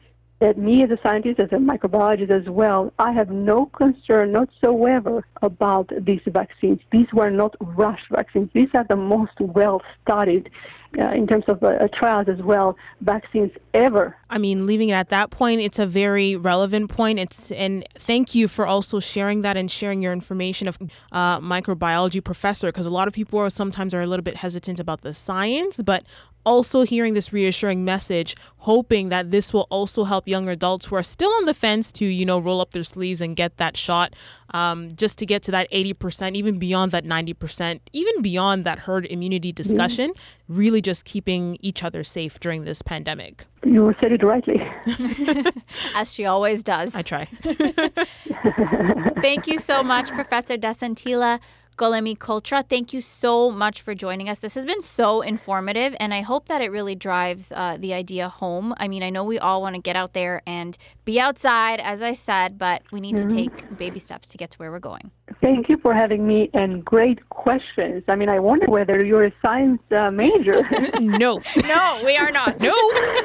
that 0.45 0.59
me 0.59 0.83
as 0.83 0.91
a 0.91 0.99
scientist, 1.03 1.41
as 1.41 1.51
a 1.53 1.57
microbiologist 1.57 2.29
as 2.29 2.47
well, 2.51 2.93
I 2.99 3.13
have 3.13 3.31
no 3.31 3.65
concern 3.67 4.35
whatsoever 4.35 5.25
about 5.41 5.91
these 6.05 6.21
vaccines. 6.27 6.81
These 6.93 7.07
were 7.15 7.31
not 7.31 7.57
rush 7.61 8.03
vaccines. 8.11 8.51
These 8.53 8.69
are 8.75 8.85
the 8.87 8.97
most 8.97 9.41
well 9.41 9.81
studied 10.03 10.51
uh, 10.99 11.07
in 11.13 11.27
terms 11.27 11.45
of 11.49 11.63
uh, 11.65 11.89
trials 11.95 12.29
as 12.29 12.43
well, 12.43 12.77
vaccines 13.01 13.53
ever. 13.73 14.17
I 14.29 14.37
mean, 14.37 14.67
leaving 14.67 14.91
it 14.91 14.93
at 14.93 15.09
that 15.09 15.31
point, 15.31 15.63
it's 15.63 15.79
a 15.79 15.87
very 15.87 16.37
relevant 16.37 16.91
point. 16.91 17.19
It's 17.19 17.51
and 17.51 17.85
thank 17.95 18.35
you 18.35 18.47
for 18.47 18.67
also 18.67 19.01
sharing 19.01 19.41
that 19.43 19.57
and 19.57 19.71
sharing 19.71 20.03
your 20.03 20.13
information 20.13 20.69
of 20.69 20.77
uh, 21.11 21.41
microbiology 21.41 22.23
professor 22.23 22.69
because 22.69 22.87
a 22.87 22.91
lot 22.91 23.09
of 23.09 23.15
people 23.15 23.39
are 23.39 23.49
sometimes 23.49 23.95
are 23.95 24.03
a 24.03 24.07
little 24.07 24.23
bit 24.23 24.37
hesitant 24.37 24.79
about 24.79 25.01
the 25.01 25.15
science, 25.15 25.81
but 25.83 26.05
also 26.45 26.83
hearing 26.83 27.15
this 27.15 27.33
reassuring 27.33 27.85
message, 27.85 28.37
hoping 28.59 29.09
that 29.09 29.31
this 29.31 29.53
will 29.53 29.67
also 29.71 30.05
help 30.05 30.29
young 30.29 30.49
adults 30.49 30.87
who 30.87 30.97
are 30.97 31.03
still 31.03 31.33
on 31.33 31.45
the 31.45 31.55
fence 31.55 31.91
to, 31.93 32.05
you 32.05 32.25
know, 32.25 32.39
roll 32.39 32.61
up 32.61 32.73
their 32.73 32.83
sleeves 32.83 33.21
and 33.21 33.37
get 33.37 33.57
that 33.57 33.77
shot 33.77 34.15
um, 34.51 34.89
just 34.95 35.19
to 35.19 35.27
get 35.27 35.43
to 35.43 35.51
that 35.51 35.71
80%, 35.71 36.35
even 36.35 36.59
beyond 36.59 36.93
that 36.93 37.05
90%, 37.05 37.81
even 37.93 38.23
beyond 38.23 38.65
that 38.65 38.81
herd 38.81 39.07
immunity 39.07 39.53
discussion, 39.53 40.11
mm-hmm. 40.11 40.57
really 40.57 40.81
just 40.81 41.05
keeping 41.05 41.57
each 41.61 41.83
other 41.83 42.05
safe 42.05 42.39
during 42.41 42.65
this 42.65 42.83
pandemic. 42.83 43.47
You 43.65 43.95
said 44.01 44.13
it 44.13 44.23
rightly. 44.23 44.63
As 45.95 46.13
she 46.13 46.27
always 46.27 46.63
does. 46.63 46.95
I 46.95 47.03
try. 47.03 47.25
Thank 49.23 49.47
you 49.47 49.59
so 49.59 49.83
much, 49.83 50.11
Professor 50.13 50.57
Dasantila. 50.57 51.41
Golemi 51.77 52.17
Kotra, 52.17 52.67
thank 52.69 52.93
you 52.93 53.01
so 53.01 53.51
much 53.51 53.83
for 53.83 53.97
joining 53.97 54.29
us. 54.29 54.39
This 54.39 54.55
has 54.55 54.65
been 54.65 54.83
so 54.83 55.23
informative, 55.23 55.97
and 55.99 56.15
I 56.15 56.21
hope 56.21 56.47
that 56.47 56.63
it 56.63 56.71
really 56.71 56.95
drives 56.95 57.51
uh, 57.51 57.77
the 57.81 57.93
idea 57.93 58.29
home. 58.29 58.75
I 58.79 58.87
mean, 58.87 59.03
I 59.03 59.11
know 59.11 59.25
we 59.25 59.41
all 59.41 59.61
want 59.61 59.75
to 59.75 59.83
get 59.83 59.97
out 59.97 60.13
there 60.13 60.41
and 60.47 60.79
be 61.05 61.19
outside, 61.19 61.81
as 61.81 62.01
I 62.01 62.15
said, 62.15 62.59
but 62.59 62.83
we 62.93 63.01
need 63.01 63.17
mm-hmm. 63.17 63.29
to 63.29 63.37
take 63.37 63.77
baby 63.77 63.99
steps 63.99 64.29
to 64.29 64.39
get 64.39 64.53
to 64.53 64.59
where 64.59 64.71
we're 64.71 64.79
going. 64.79 65.11
Thank 65.41 65.69
you 65.69 65.77
for 65.79 65.93
having 65.93 66.29
me, 66.29 66.49
and 66.55 66.85
great 66.85 67.29
questions. 67.31 68.05
I 68.07 68.15
mean, 68.15 68.29
I 68.29 68.39
wonder 68.39 68.67
whether 68.67 69.05
you're 69.05 69.25
a 69.25 69.33
science 69.45 69.83
uh, 69.91 70.13
major. 70.13 70.63
no, 71.01 71.41
no, 71.65 72.03
we 72.05 72.17
are 72.17 72.31
not. 72.31 72.61
No, 72.61 72.75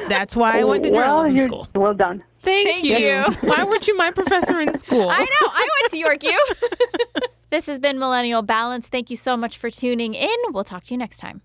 that's 0.08 0.34
why 0.34 0.58
I 0.58 0.64
went 0.64 0.84
to 0.84 0.90
well, 0.90 1.22
journalism 1.22 1.48
school. 1.48 1.68
Well 1.76 1.94
done. 1.94 2.24
Thank, 2.42 2.68
Thank 2.68 2.84
you. 2.84 2.96
you. 2.96 3.24
Why 3.42 3.64
weren't 3.64 3.86
you 3.86 3.96
my 3.96 4.10
professor 4.10 4.60
in 4.60 4.72
school? 4.72 5.08
I 5.08 5.18
know. 5.18 5.48
I 5.52 5.68
went 5.82 5.90
to 5.90 5.98
York 5.98 6.24
U. 6.24 6.46
This 7.50 7.66
has 7.66 7.80
been 7.80 7.98
Millennial 7.98 8.42
Balance. 8.42 8.86
Thank 8.86 9.10
you 9.10 9.16
so 9.16 9.36
much 9.36 9.58
for 9.58 9.70
tuning 9.70 10.14
in. 10.14 10.36
We'll 10.50 10.64
talk 10.64 10.84
to 10.84 10.94
you 10.94 10.98
next 10.98 11.16
time. 11.16 11.42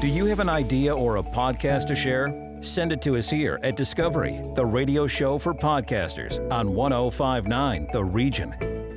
Do 0.00 0.06
you 0.06 0.26
have 0.26 0.40
an 0.40 0.48
idea 0.48 0.94
or 0.94 1.16
a 1.16 1.22
podcast 1.22 1.86
to 1.86 1.94
share? 1.94 2.58
Send 2.60 2.90
it 2.90 3.00
to 3.02 3.16
us 3.16 3.30
here 3.30 3.60
at 3.62 3.76
Discovery, 3.76 4.42
the 4.54 4.66
radio 4.66 5.06
show 5.06 5.38
for 5.38 5.54
podcasters 5.54 6.40
on 6.50 6.74
1059 6.74 7.88
The 7.92 8.04
Region. 8.04 8.87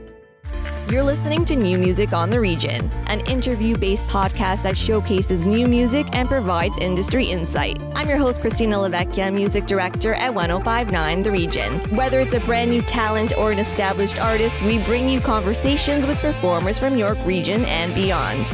You're 0.92 1.04
listening 1.04 1.46
to 1.46 1.56
New 1.56 1.78
Music 1.78 2.12
on 2.12 2.30
the 2.30 2.42
Region, 2.42 2.92
an 3.08 3.22
interview 3.22 3.78
based 3.78 4.06
podcast 4.08 4.62
that 4.64 4.76
showcases 4.76 5.46
new 5.46 5.66
music 5.66 6.06
and 6.12 6.28
provides 6.28 6.78
industry 6.80 7.28
insight. 7.28 7.82
I'm 7.96 8.10
your 8.10 8.18
host, 8.18 8.42
Christina 8.42 8.76
Lavecchia, 8.76 9.34
music 9.34 9.68
director 9.68 10.14
at 10.14 10.34
1059 10.34 11.24
The 11.24 11.32
Region. 11.32 11.80
Whether 11.96 12.20
it's 12.20 12.36
a 12.36 12.42
brand 12.42 12.72
new 12.72 12.82
talent 12.82 13.32
or 13.38 13.54
an 13.54 13.60
established 13.60 14.20
artist, 14.20 14.62
we 14.64 14.80
bring 14.80 15.08
you 15.08 15.22
conversations 15.22 16.06
with 16.06 16.18
performers 16.18 16.78
from 16.78 16.98
York 16.98 17.26
Region 17.26 17.64
and 17.64 17.96
beyond. 17.96 18.52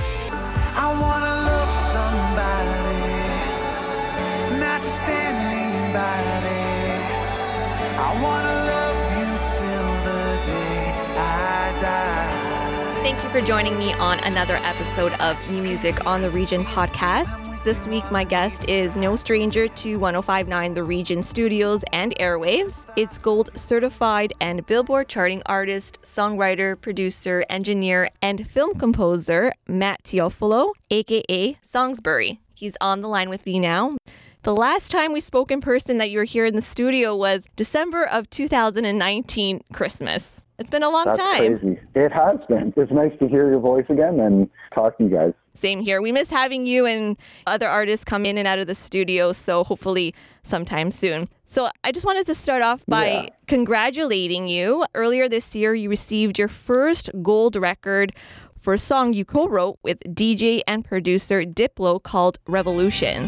Thank 13.07 13.23
you 13.23 13.29
for 13.29 13.39
joining 13.39 13.79
me 13.79 13.93
on 13.93 14.19
another 14.19 14.57
episode 14.57 15.13
of 15.21 15.49
New 15.49 15.61
Music 15.61 16.05
on 16.05 16.21
the 16.21 16.29
Region 16.29 16.65
podcast. 16.65 17.63
This 17.63 17.87
week, 17.87 18.03
my 18.11 18.25
guest 18.25 18.67
is 18.67 18.97
no 18.97 19.15
stranger 19.15 19.69
to 19.69 19.95
1059 19.95 20.73
The 20.73 20.83
Region 20.83 21.23
Studios 21.23 21.85
and 21.93 22.13
Airwaves. 22.17 22.73
It's 22.97 23.17
gold 23.17 23.49
certified 23.55 24.33
and 24.41 24.65
Billboard 24.65 25.07
charting 25.07 25.41
artist, 25.45 26.01
songwriter, 26.01 26.81
producer, 26.81 27.45
engineer, 27.49 28.09
and 28.21 28.45
film 28.45 28.77
composer 28.77 29.53
Matt 29.69 30.03
Teofilo, 30.03 30.73
aka 30.91 31.57
Songsbury. 31.65 32.39
He's 32.55 32.75
on 32.81 32.99
the 32.99 33.07
line 33.07 33.29
with 33.29 33.45
me 33.45 33.57
now. 33.57 33.95
The 34.43 34.53
last 34.53 34.91
time 34.91 35.13
we 35.13 35.21
spoke 35.21 35.49
in 35.49 35.61
person 35.61 35.97
that 35.99 36.11
you 36.11 36.17
were 36.17 36.25
here 36.25 36.45
in 36.45 36.57
the 36.57 36.61
studio 36.61 37.15
was 37.15 37.45
December 37.55 38.03
of 38.03 38.29
2019, 38.29 39.63
Christmas. 39.71 40.43
It's 40.59 40.71
been 40.71 40.83
a 40.83 40.89
long 40.89 41.05
That's 41.05 41.19
time. 41.19 41.59
Crazy. 41.59 41.79
It 41.97 42.11
has 42.11 42.37
been. 42.47 42.71
It's 42.77 42.91
nice 42.91 43.11
to 43.17 43.27
hear 43.27 43.49
your 43.49 43.59
voice 43.59 43.87
again 43.89 44.19
and 44.19 44.47
talk 44.71 44.99
to 44.99 45.05
you 45.05 45.09
guys. 45.09 45.33
Same 45.55 45.79
here. 45.79 45.99
We 45.99 46.11
miss 46.11 46.29
having 46.29 46.67
you 46.67 46.85
and 46.85 47.17
other 47.47 47.67
artists 47.67 48.05
come 48.05 48.23
in 48.23 48.37
and 48.37 48.47
out 48.47 48.59
of 48.59 48.67
the 48.67 48.75
studio, 48.75 49.33
so 49.33 49.63
hopefully 49.63 50.13
sometime 50.43 50.91
soon. 50.91 51.27
So 51.47 51.69
I 51.83 51.91
just 51.91 52.05
wanted 52.05 52.27
to 52.27 52.35
start 52.35 52.61
off 52.61 52.85
by 52.87 53.07
yeah. 53.07 53.29
congratulating 53.47 54.47
you. 54.47 54.85
Earlier 54.93 55.27
this 55.27 55.55
year, 55.55 55.73
you 55.73 55.89
received 55.89 56.37
your 56.37 56.49
first 56.49 57.09
gold 57.23 57.55
record 57.55 58.13
for 58.59 58.75
a 58.75 58.77
song 58.77 59.13
you 59.13 59.25
co-wrote 59.25 59.79
with 59.81 59.99
DJ 60.01 60.61
and 60.67 60.85
producer 60.85 61.45
Diplo 61.45 62.03
called 62.03 62.37
Revolution. 62.47 63.27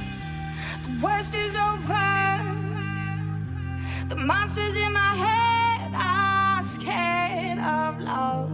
The 0.86 1.04
worst 1.04 1.34
is 1.34 1.56
over. 1.56 2.06
The 4.10 4.16
monsters 4.16 4.76
in 4.76 4.94
my 4.94 5.16
head 5.16 5.69
are 6.60 6.64
scared 6.64 7.58
of 7.60 8.00
love. 8.02 8.50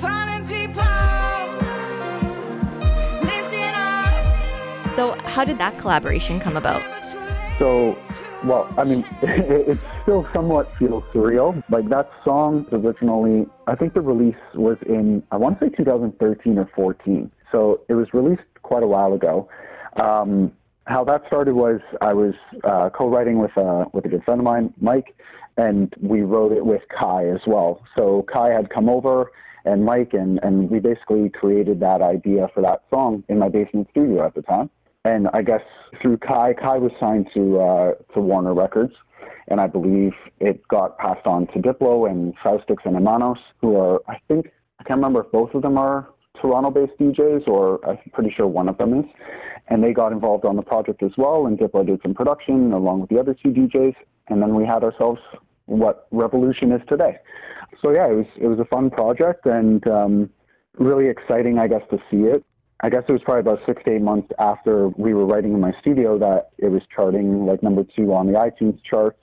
Finding 0.00 0.46
people. 0.46 0.82
Listen 3.20 3.74
up. 3.74 4.94
So, 4.94 5.16
how 5.24 5.42
did 5.44 5.58
that 5.58 5.78
collaboration 5.78 6.38
come 6.38 6.56
about? 6.56 6.82
So, 7.58 7.98
well, 8.44 8.72
I 8.78 8.84
mean, 8.84 9.04
it, 9.22 9.70
it 9.70 9.84
still 10.02 10.28
somewhat 10.32 10.70
feels 10.78 11.02
surreal. 11.12 11.60
Like 11.68 11.88
that 11.88 12.08
song 12.24 12.64
originally, 12.70 13.46
I 13.66 13.74
think 13.74 13.94
the 13.94 14.02
release 14.02 14.42
was 14.54 14.78
in, 14.86 15.24
I 15.32 15.36
want 15.36 15.58
to 15.58 15.66
say 15.66 15.74
2013 15.76 16.58
or 16.58 16.70
14. 16.76 17.28
So 17.50 17.80
it 17.88 17.94
was 17.94 18.06
released 18.14 18.42
quite 18.62 18.84
a 18.84 18.86
while 18.86 19.14
ago. 19.14 19.48
Um, 19.96 20.52
how 20.86 21.04
that 21.04 21.22
started 21.26 21.54
was 21.54 21.80
I 22.00 22.12
was 22.12 22.34
uh, 22.64 22.90
co-writing 22.90 23.38
with 23.38 23.56
uh, 23.56 23.84
with 23.92 24.04
a 24.04 24.08
good 24.08 24.24
friend 24.24 24.40
of 24.40 24.44
mine, 24.44 24.74
Mike, 24.80 25.14
and 25.56 25.94
we 26.00 26.22
wrote 26.22 26.52
it 26.52 26.64
with 26.64 26.82
Kai 26.88 27.28
as 27.28 27.40
well. 27.46 27.82
So 27.96 28.24
Kai 28.32 28.50
had 28.50 28.70
come 28.70 28.88
over 28.88 29.30
and 29.64 29.84
Mike, 29.84 30.12
and 30.12 30.40
and 30.42 30.70
we 30.70 30.80
basically 30.80 31.28
created 31.28 31.80
that 31.80 32.02
idea 32.02 32.48
for 32.54 32.62
that 32.62 32.82
song 32.90 33.24
in 33.28 33.38
my 33.38 33.48
basement 33.48 33.88
studio 33.90 34.26
at 34.26 34.34
the 34.34 34.42
time. 34.42 34.70
And 35.04 35.28
I 35.32 35.42
guess 35.42 35.62
through 36.00 36.18
Kai, 36.18 36.54
Kai 36.54 36.78
was 36.78 36.92
signed 36.98 37.28
to 37.34 37.60
uh, 37.60 37.92
to 38.14 38.20
Warner 38.20 38.54
Records, 38.54 38.94
and 39.48 39.60
I 39.60 39.66
believe 39.66 40.12
it 40.40 40.66
got 40.68 40.98
passed 40.98 41.26
on 41.26 41.46
to 41.48 41.58
Diplo 41.58 42.10
and 42.10 42.36
Faustix 42.38 42.84
and 42.84 42.96
Imanos, 42.96 43.38
who 43.60 43.76
are 43.76 44.00
I 44.08 44.18
think 44.28 44.50
I 44.78 44.84
can't 44.84 44.98
remember 44.98 45.20
if 45.20 45.30
both 45.30 45.54
of 45.54 45.62
them 45.62 45.78
are 45.78 46.08
Toronto-based 46.40 46.98
DJs, 46.98 47.46
or 47.46 47.78
I'm 47.88 47.98
pretty 48.12 48.32
sure 48.36 48.46
one 48.46 48.68
of 48.68 48.78
them 48.78 48.98
is 48.98 49.06
and 49.68 49.82
they 49.82 49.92
got 49.92 50.12
involved 50.12 50.44
on 50.44 50.56
the 50.56 50.62
project 50.62 51.02
as 51.02 51.12
well. 51.16 51.46
And 51.46 51.58
Diplo 51.58 51.86
did 51.86 52.00
some 52.02 52.14
production 52.14 52.72
along 52.72 53.00
with 53.00 53.10
the 53.10 53.18
other 53.18 53.34
two 53.34 53.50
DJs, 53.50 53.94
and 54.28 54.42
then 54.42 54.54
we 54.54 54.64
had 54.64 54.84
ourselves 54.84 55.20
what 55.66 56.06
Revolution 56.10 56.72
is 56.72 56.82
today. 56.88 57.16
So 57.80 57.90
yeah, 57.90 58.06
it 58.08 58.14
was 58.14 58.26
it 58.36 58.46
was 58.46 58.58
a 58.58 58.64
fun 58.64 58.90
project 58.90 59.46
and 59.46 59.86
um, 59.88 60.30
really 60.78 61.08
exciting, 61.08 61.58
I 61.58 61.68
guess, 61.68 61.82
to 61.90 61.98
see 62.10 62.24
it. 62.24 62.44
I 62.80 62.90
guess 62.90 63.04
it 63.08 63.12
was 63.12 63.22
probably 63.22 63.40
about 63.40 63.60
six 63.64 63.82
to 63.84 63.92
eight 63.92 64.02
months 64.02 64.32
after 64.38 64.88
we 64.88 65.14
were 65.14 65.24
writing 65.24 65.52
in 65.52 65.60
my 65.60 65.72
studio 65.80 66.18
that 66.18 66.50
it 66.58 66.68
was 66.68 66.82
charting 66.94 67.46
like 67.46 67.62
number 67.62 67.84
two 67.84 68.12
on 68.12 68.26
the 68.26 68.32
iTunes 68.32 68.82
charts. 68.82 69.18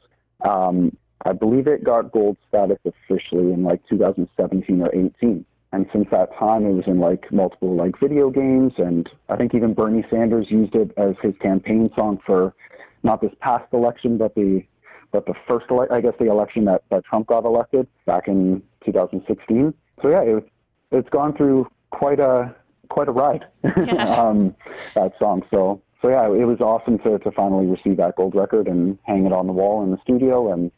Um, 0.46 0.96
I 1.26 1.34
believe 1.34 1.68
it 1.68 1.84
got 1.84 2.12
gold 2.14 2.38
status 2.48 2.80
officially 2.86 3.52
in 3.52 3.64
like 3.64 3.82
2017 3.90 4.82
or 4.82 4.90
18. 4.96 5.46
And 5.72 5.86
since 5.92 6.08
that 6.12 6.34
time, 6.40 6.66
it 6.66 6.74
was 6.74 6.86
in 6.88 7.00
like 7.00 7.32
multiple 7.32 7.76
like 7.76 8.00
video 8.00 8.30
games, 8.30 8.74
and 8.78 9.08
I 9.28 9.36
think 9.36 9.54
even 9.54 9.74
Bernie 9.74 10.06
Sanders 10.10 10.50
used 10.50 10.74
it 10.74 10.92
as 10.98 11.16
his 11.22 11.36
campaign 11.42 11.92
song 11.96 12.20
for 12.26 12.56
not 13.04 13.22
this 13.22 13.34
past 13.40 13.72
election, 13.72 14.18
but 14.18 14.34
the 14.34 14.64
but 15.12 15.26
the 15.26 15.34
first 15.48 15.66
ele- 15.70 15.88
I 15.92 16.02
guess 16.02 16.14
the 16.20 16.30
election 16.30 16.66
that, 16.66 16.84
that 16.92 17.06
Trump 17.06 17.28
got 17.28 17.46
elected 17.46 17.88
back 18.06 18.28
in 18.28 18.62
2016. 18.86 19.74
So 20.02 20.10
yeah, 20.10 20.22
it, 20.22 20.50
it's 20.92 21.10
gone 21.10 21.36
through 21.36 21.70
quite 21.92 22.20
a 22.20 22.56
quite 22.90 23.08
a 23.08 23.12
ride. 23.12 23.46
Yeah. 23.64 24.22
um, 24.22 24.56
that 24.96 25.14
song. 25.20 25.44
So 25.52 25.82
so 26.02 26.10
yeah, 26.10 26.26
it 26.26 26.46
was 26.46 26.60
awesome 26.62 26.98
to 27.00 27.20
to 27.20 27.32
finally 27.32 27.66
receive 27.68 27.98
that 27.98 28.16
gold 28.16 28.36
record 28.36 28.68
and 28.68 28.98
hang 29.04 29.26
it 29.26 29.34
on 29.34 29.48
the 29.48 29.54
wall 29.54 29.84
in 29.84 29.92
the 29.92 29.98
studio, 30.02 30.52
and 30.52 30.72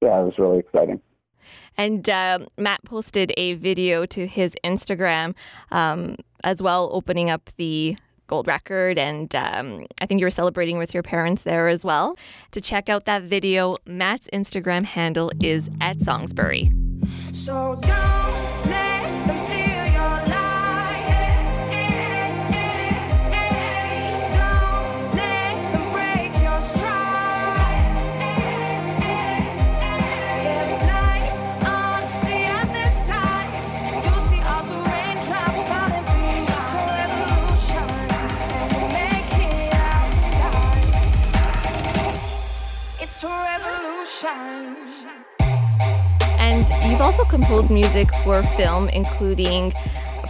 yeah, 0.00 0.20
it 0.20 0.24
was 0.24 0.34
really 0.38 0.58
exciting. 0.58 1.00
And 1.76 2.08
uh, 2.08 2.40
Matt 2.58 2.84
posted 2.84 3.32
a 3.36 3.54
video 3.54 4.04
to 4.06 4.26
his 4.26 4.54
Instagram 4.62 5.34
um, 5.70 6.16
as 6.44 6.62
well, 6.62 6.90
opening 6.92 7.30
up 7.30 7.50
the 7.56 7.96
gold 8.30 8.46
record. 8.46 8.98
And 8.98 9.34
um, 9.34 9.86
I 10.00 10.06
think 10.06 10.20
you 10.20 10.26
were 10.26 10.30
celebrating 10.30 10.78
with 10.78 10.94
your 10.94 11.02
parents 11.02 11.42
there 11.42 11.68
as 11.68 11.84
well. 11.84 12.16
To 12.52 12.60
check 12.60 12.88
out 12.88 13.04
that 13.04 13.22
video, 13.24 13.76
Matt's 13.84 14.28
Instagram 14.32 14.84
handle 14.84 15.30
is 15.40 15.68
at 15.80 15.98
Songsbury. 15.98 16.72
So 17.36 17.76
And 46.38 46.66
you've 46.90 47.02
also 47.02 47.22
composed 47.24 47.70
music 47.70 48.08
for 48.24 48.42
film, 48.56 48.88
including 48.88 49.74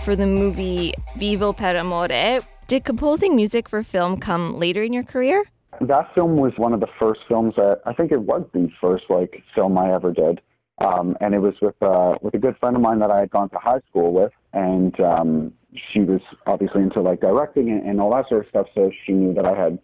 for 0.05 0.17
the 0.17 0.27
movie 0.27 0.95
Vivo 1.17 1.53
per 1.53 1.77
Amore. 1.77 2.41
Did 2.67 2.85
composing 2.85 3.37
music 3.37 3.69
for 3.69 3.85
film 3.85 4.19
come 4.19 4.59
later 4.59 4.83
in 4.83 4.93
your 4.93 5.05
career? 5.05 5.45
That 5.81 6.13
film 6.15 6.37
was 6.37 6.53
one 6.57 6.73
of 6.73 6.81
the 6.81 6.89
first 6.99 7.21
films 7.29 7.55
that 7.57 7.81
I 7.87 7.93
think 7.93 8.11
it 8.11 8.23
was 8.23 8.45
the 8.53 8.69
first 8.81 9.05
like 9.09 9.41
film 9.55 9.79
I 9.79 9.93
ever 9.95 10.13
did, 10.13 10.41
um, 10.79 11.17
and 11.21 11.33
it 11.33 11.39
was 11.39 11.55
with 11.63 11.81
uh, 11.81 12.19
with 12.23 12.35
a 12.35 12.39
good 12.39 12.57
friend 12.59 12.75
of 12.75 12.83
mine 12.83 12.99
that 12.99 13.13
I 13.13 13.21
had 13.21 13.31
gone 13.31 13.51
to 13.51 13.59
high 13.59 13.81
school 13.89 14.13
with, 14.13 14.33
and 14.53 14.99
um, 14.99 15.53
she 15.93 16.01
was 16.01 16.23
obviously 16.47 16.83
into 16.83 17.01
like 17.01 17.21
directing 17.21 17.71
and, 17.71 17.89
and 17.89 18.01
all 18.01 18.11
that 18.17 18.29
sort 18.29 18.45
of 18.45 18.49
stuff. 18.49 18.67
So 18.75 18.91
she 19.05 19.13
knew 19.13 19.33
that 19.35 19.47
I 19.47 19.55
had 19.55 19.79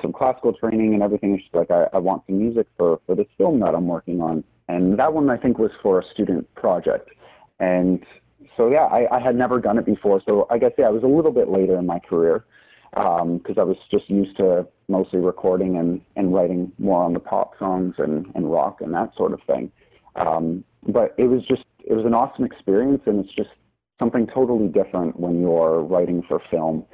some 0.00 0.12
classical 0.12 0.52
training 0.52 0.94
and 0.94 1.02
everything. 1.02 1.38
She's 1.38 1.52
like, 1.52 1.70
I, 1.70 1.88
I 1.92 1.98
want 1.98 2.22
some 2.26 2.38
music 2.38 2.66
for 2.76 3.00
for 3.06 3.14
this 3.14 3.26
film 3.36 3.60
that 3.60 3.74
I'm 3.74 3.86
working 3.86 4.20
on, 4.20 4.44
and 4.68 4.98
that 4.98 5.12
one 5.12 5.28
I 5.30 5.36
think 5.36 5.58
was 5.58 5.72
for 5.82 6.00
a 6.00 6.04
student 6.04 6.52
project, 6.54 7.10
and 7.60 8.04
so 8.56 8.70
yeah, 8.70 8.84
I, 8.84 9.16
I 9.16 9.20
had 9.20 9.36
never 9.36 9.60
done 9.60 9.78
it 9.78 9.86
before. 9.86 10.20
So 10.26 10.46
I 10.50 10.58
guess 10.58 10.72
yeah, 10.78 10.86
I 10.86 10.90
was 10.90 11.02
a 11.02 11.06
little 11.06 11.32
bit 11.32 11.48
later 11.48 11.78
in 11.78 11.86
my 11.86 11.98
career 11.98 12.44
because 12.92 13.56
um, 13.56 13.58
I 13.58 13.62
was 13.62 13.76
just 13.90 14.10
used 14.10 14.36
to 14.36 14.66
mostly 14.88 15.20
recording 15.20 15.76
and, 15.76 16.02
and 16.16 16.34
writing 16.34 16.70
more 16.78 17.02
on 17.02 17.14
the 17.14 17.20
pop 17.20 17.58
songs 17.58 17.94
and, 17.98 18.30
and 18.34 18.52
rock 18.52 18.82
and 18.82 18.92
that 18.92 19.16
sort 19.16 19.32
of 19.32 19.40
thing. 19.46 19.72
Um, 20.16 20.62
but 20.86 21.14
it 21.16 21.24
was 21.24 21.42
just 21.46 21.64
it 21.84 21.94
was 21.94 22.04
an 22.04 22.14
awesome 22.14 22.44
experience, 22.44 23.02
and 23.06 23.24
it's 23.24 23.34
just 23.34 23.50
something 23.98 24.26
totally 24.26 24.68
different 24.68 25.18
when 25.18 25.40
you're 25.40 25.80
writing 25.80 26.22
for 26.28 26.40
film. 26.50 26.84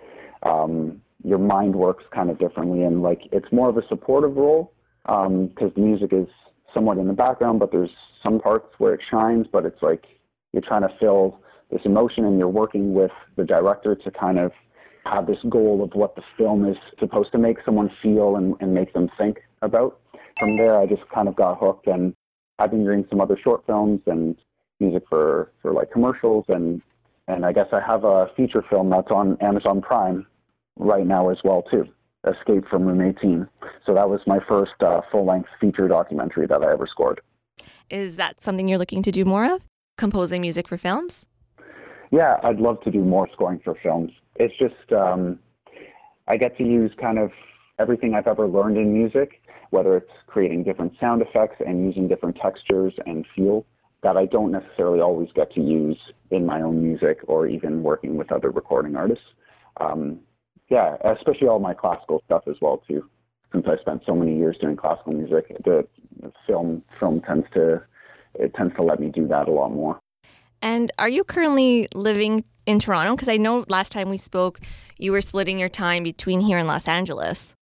Um, 0.44 1.00
your 1.24 1.38
mind 1.38 1.74
works 1.74 2.04
kind 2.12 2.30
of 2.30 2.38
differently, 2.38 2.82
and 2.82 3.02
like 3.02 3.22
it's 3.32 3.50
more 3.52 3.68
of 3.68 3.76
a 3.76 3.86
supportive 3.88 4.36
role 4.36 4.72
because 5.02 5.26
um, 5.26 5.72
the 5.74 5.80
music 5.80 6.12
is 6.12 6.28
somewhat 6.72 6.98
in 6.98 7.06
the 7.06 7.12
background, 7.12 7.58
but 7.58 7.72
there's 7.72 7.90
some 8.22 8.38
parts 8.38 8.68
where 8.78 8.94
it 8.94 9.00
shines. 9.10 9.46
But 9.50 9.64
it's 9.64 9.82
like 9.82 10.04
you're 10.52 10.62
trying 10.62 10.82
to 10.82 10.94
fill 11.00 11.40
this 11.70 11.82
emotion, 11.84 12.24
and 12.24 12.38
you're 12.38 12.48
working 12.48 12.94
with 12.94 13.10
the 13.36 13.44
director 13.44 13.94
to 13.94 14.10
kind 14.10 14.38
of 14.38 14.52
have 15.04 15.26
this 15.26 15.38
goal 15.48 15.82
of 15.82 15.94
what 15.94 16.14
the 16.16 16.22
film 16.36 16.68
is 16.68 16.76
supposed 16.98 17.32
to 17.32 17.38
make 17.38 17.56
someone 17.64 17.90
feel 18.02 18.36
and, 18.36 18.54
and 18.60 18.74
make 18.74 18.92
them 18.92 19.10
think 19.16 19.38
about. 19.62 20.00
From 20.38 20.56
there, 20.56 20.78
I 20.78 20.86
just 20.86 21.08
kind 21.08 21.28
of 21.28 21.34
got 21.34 21.58
hooked, 21.58 21.86
and 21.88 22.14
I've 22.58 22.70
been 22.70 22.84
doing 22.84 23.06
some 23.08 23.20
other 23.20 23.36
short 23.36 23.64
films 23.66 24.00
and 24.06 24.36
music 24.78 25.02
for, 25.08 25.50
for 25.62 25.72
like 25.72 25.90
commercials, 25.90 26.44
and 26.48 26.82
and 27.26 27.44
I 27.44 27.52
guess 27.52 27.68
I 27.72 27.80
have 27.80 28.04
a 28.04 28.30
feature 28.36 28.64
film 28.70 28.88
that's 28.88 29.10
on 29.10 29.36
Amazon 29.42 29.82
Prime 29.82 30.26
right 30.78 31.06
now 31.06 31.28
as 31.30 31.38
well 31.44 31.62
too. 31.62 31.86
Escape 32.26 32.68
from 32.68 32.84
Room 32.84 33.00
18. 33.00 33.48
So 33.86 33.94
that 33.94 34.08
was 34.08 34.20
my 34.26 34.38
first 34.48 34.72
uh, 34.80 35.00
full-length 35.10 35.48
feature 35.60 35.86
documentary 35.88 36.46
that 36.46 36.62
I 36.62 36.72
ever 36.72 36.86
scored. 36.86 37.20
Is 37.90 38.16
that 38.16 38.42
something 38.42 38.68
you're 38.68 38.78
looking 38.78 39.02
to 39.02 39.12
do 39.12 39.24
more 39.24 39.46
of? 39.46 39.62
Composing 39.96 40.40
music 40.40 40.68
for 40.68 40.76
films? 40.76 41.26
Yeah, 42.10 42.36
I'd 42.42 42.58
love 42.58 42.80
to 42.82 42.90
do 42.90 43.00
more 43.00 43.28
scoring 43.32 43.60
for 43.62 43.76
films 43.82 44.10
it's 44.38 44.56
just 44.56 44.92
um, 44.92 45.38
I 46.26 46.36
get 46.36 46.56
to 46.58 46.64
use 46.64 46.92
kind 47.00 47.18
of 47.18 47.30
everything 47.78 48.14
I've 48.14 48.26
ever 48.26 48.46
learned 48.46 48.76
in 48.76 48.92
music, 48.92 49.42
whether 49.70 49.96
it's 49.96 50.10
creating 50.26 50.64
different 50.64 50.92
sound 51.00 51.22
effects 51.22 51.56
and 51.64 51.84
using 51.84 52.08
different 52.08 52.36
textures 52.36 52.94
and 53.06 53.26
feel 53.34 53.66
that 54.02 54.16
I 54.16 54.26
don't 54.26 54.52
necessarily 54.52 55.00
always 55.00 55.28
get 55.34 55.52
to 55.54 55.60
use 55.60 55.98
in 56.30 56.46
my 56.46 56.62
own 56.62 56.82
music 56.82 57.18
or 57.26 57.46
even 57.48 57.82
working 57.82 58.16
with 58.16 58.30
other 58.30 58.50
recording 58.50 58.96
artists. 58.96 59.24
Um, 59.80 60.20
yeah, 60.68 60.96
especially 61.04 61.48
all 61.48 61.58
my 61.58 61.74
classical 61.74 62.22
stuff 62.24 62.42
as 62.46 62.56
well 62.60 62.82
too. 62.88 63.08
Since 63.52 63.66
I 63.66 63.78
spent 63.78 64.02
so 64.04 64.14
many 64.14 64.36
years 64.36 64.58
doing 64.58 64.76
classical 64.76 65.14
music, 65.14 65.56
the 65.64 65.86
film 66.46 66.82
film 67.00 67.20
tends 67.20 67.46
to 67.54 67.82
it 68.34 68.54
tends 68.54 68.74
to 68.76 68.82
let 68.82 69.00
me 69.00 69.08
do 69.08 69.26
that 69.28 69.48
a 69.48 69.50
lot 69.50 69.70
more. 69.70 69.98
And 70.60 70.92
are 70.98 71.08
you 71.08 71.24
currently 71.24 71.88
living 71.94 72.44
in 72.66 72.78
Toronto? 72.78 73.14
Because 73.14 73.28
I 73.28 73.36
know 73.36 73.64
last 73.68 73.92
time 73.92 74.10
we 74.10 74.18
spoke, 74.18 74.60
you 74.98 75.12
were 75.12 75.20
splitting 75.20 75.58
your 75.58 75.68
time 75.68 76.02
between 76.02 76.40
here 76.40 76.58
and 76.58 76.66
Los 76.66 76.88
Angeles. 76.88 77.54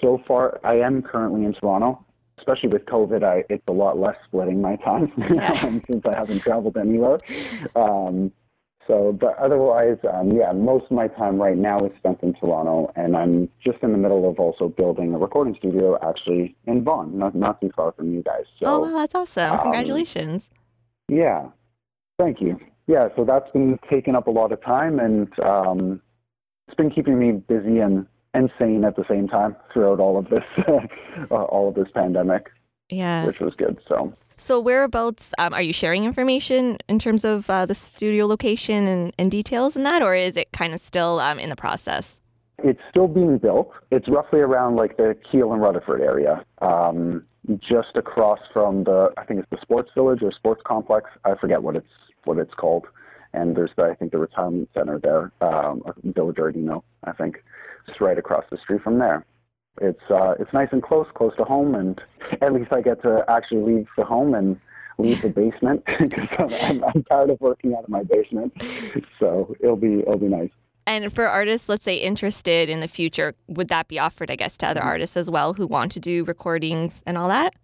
So 0.00 0.22
far, 0.26 0.58
I 0.64 0.76
am 0.76 1.02
currently 1.02 1.44
in 1.44 1.52
Toronto. 1.52 2.04
Especially 2.38 2.70
with 2.70 2.86
COVID, 2.86 3.22
I, 3.22 3.44
it's 3.50 3.62
a 3.68 3.72
lot 3.72 3.98
less 3.98 4.16
splitting 4.24 4.62
my 4.62 4.76
time 4.76 5.12
yeah. 5.30 5.52
since 5.52 6.06
I 6.06 6.14
haven't 6.14 6.40
traveled 6.40 6.78
anywhere. 6.78 7.20
Um, 7.76 8.32
so, 8.90 9.12
but 9.12 9.38
otherwise, 9.38 9.98
um, 10.12 10.32
yeah, 10.32 10.52
most 10.52 10.86
of 10.86 10.90
my 10.92 11.08
time 11.08 11.40
right 11.40 11.56
now 11.56 11.78
is 11.84 11.92
spent 11.96 12.22
in 12.22 12.34
Toronto, 12.34 12.92
and 12.96 13.16
I'm 13.16 13.48
just 13.64 13.78
in 13.82 13.92
the 13.92 13.98
middle 13.98 14.28
of 14.28 14.40
also 14.40 14.68
building 14.68 15.14
a 15.14 15.18
recording 15.18 15.54
studio 15.54 15.98
actually 16.02 16.56
in 16.66 16.82
Vaughan, 16.82 17.16
not 17.16 17.34
not 17.34 17.60
too 17.60 17.70
far 17.76 17.92
from 17.92 18.12
you 18.12 18.22
guys. 18.22 18.44
So, 18.56 18.66
oh, 18.66 18.78
wow, 18.80 18.98
that's 18.98 19.14
awesome! 19.14 19.52
Um, 19.52 19.60
Congratulations. 19.60 20.50
Yeah, 21.08 21.48
Thank 22.20 22.42
you. 22.42 22.60
Yeah, 22.86 23.08
so 23.16 23.24
that's 23.24 23.50
been 23.50 23.78
taking 23.88 24.14
up 24.14 24.26
a 24.26 24.30
lot 24.30 24.52
of 24.52 24.62
time, 24.62 24.98
and 24.98 25.26
um, 25.40 26.02
it's 26.68 26.76
been 26.76 26.90
keeping 26.90 27.18
me 27.18 27.32
busy 27.32 27.78
and, 27.78 28.06
and 28.34 28.50
sane 28.58 28.84
at 28.84 28.94
the 28.94 29.04
same 29.08 29.26
time 29.26 29.56
throughout 29.72 30.00
all 30.00 30.18
of 30.18 30.28
this, 30.28 30.44
uh, 30.68 31.34
all 31.34 31.70
of 31.70 31.76
this 31.76 31.88
pandemic. 31.94 32.50
Yeah, 32.90 33.24
which 33.24 33.40
was 33.40 33.54
good. 33.54 33.78
So. 33.88 34.12
So 34.40 34.58
whereabouts 34.58 35.32
um, 35.38 35.52
are 35.52 35.62
you 35.62 35.72
sharing 35.72 36.04
information 36.04 36.78
in 36.88 36.98
terms 36.98 37.24
of 37.24 37.48
uh, 37.50 37.66
the 37.66 37.74
studio 37.74 38.26
location 38.26 38.86
and, 38.86 39.12
and 39.18 39.30
details 39.30 39.76
in 39.76 39.82
that, 39.82 40.02
or 40.02 40.14
is 40.14 40.36
it 40.36 40.50
kind 40.52 40.72
of 40.72 40.80
still 40.80 41.20
um, 41.20 41.38
in 41.38 41.50
the 41.50 41.56
process? 41.56 42.20
It's 42.64 42.80
still 42.90 43.06
being 43.06 43.38
built. 43.38 43.70
It's 43.90 44.08
roughly 44.08 44.40
around 44.40 44.76
like 44.76 44.96
the 44.96 45.14
Keele 45.30 45.52
and 45.52 45.62
Rutherford 45.62 46.00
area, 46.00 46.44
um, 46.62 47.24
just 47.58 47.96
across 47.96 48.40
from 48.52 48.84
the 48.84 49.12
I 49.18 49.24
think 49.24 49.40
it's 49.40 49.50
the 49.50 49.60
Sports 49.60 49.90
Village 49.94 50.22
or 50.22 50.32
Sports 50.32 50.62
Complex. 50.66 51.10
I 51.24 51.34
forget 51.36 51.62
what 51.62 51.76
it's 51.76 51.92
what 52.24 52.38
it's 52.38 52.54
called. 52.54 52.86
And 53.32 53.56
there's, 53.56 53.70
the, 53.76 53.84
I 53.84 53.94
think, 53.94 54.10
the 54.10 54.18
retirement 54.18 54.68
center 54.74 54.98
there, 54.98 55.30
um, 55.40 55.84
Village 56.02 56.36
Ardino, 56.36 56.82
I 57.04 57.12
think, 57.12 57.44
just 57.86 58.00
right 58.00 58.18
across 58.18 58.44
the 58.50 58.58
street 58.58 58.82
from 58.82 58.98
there. 58.98 59.24
It's 59.80 60.10
uh, 60.10 60.34
it's 60.38 60.52
nice 60.52 60.68
and 60.72 60.82
close, 60.82 61.06
close 61.14 61.34
to 61.36 61.44
home, 61.44 61.74
and 61.74 62.00
at 62.42 62.52
least 62.52 62.72
I 62.72 62.80
get 62.80 63.02
to 63.02 63.24
actually 63.28 63.74
leave 63.74 63.88
the 63.96 64.04
home 64.04 64.34
and 64.34 64.60
leave 64.98 65.22
the 65.22 65.30
basement 65.30 65.84
because 65.98 66.52
I'm, 66.62 66.84
I'm 66.84 67.02
tired 67.04 67.30
of 67.30 67.40
working 67.40 67.74
out 67.74 67.84
of 67.84 67.88
my 67.88 68.02
basement. 68.02 68.52
So 69.18 69.54
it'll 69.60 69.76
be 69.76 70.00
it'll 70.00 70.18
be 70.18 70.28
nice. 70.28 70.50
And 70.86 71.12
for 71.12 71.26
artists, 71.26 71.68
let's 71.68 71.84
say 71.84 71.96
interested 71.96 72.68
in 72.68 72.80
the 72.80 72.88
future, 72.88 73.34
would 73.46 73.68
that 73.68 73.86
be 73.86 73.98
offered, 73.98 74.30
I 74.30 74.36
guess, 74.36 74.56
to 74.58 74.66
other 74.66 74.80
mm-hmm. 74.80 74.88
artists 74.88 75.16
as 75.16 75.30
well 75.30 75.54
who 75.54 75.66
want 75.66 75.92
to 75.92 76.00
do 76.00 76.24
recordings 76.24 77.02
and 77.06 77.16
all 77.16 77.28
that? 77.28 77.54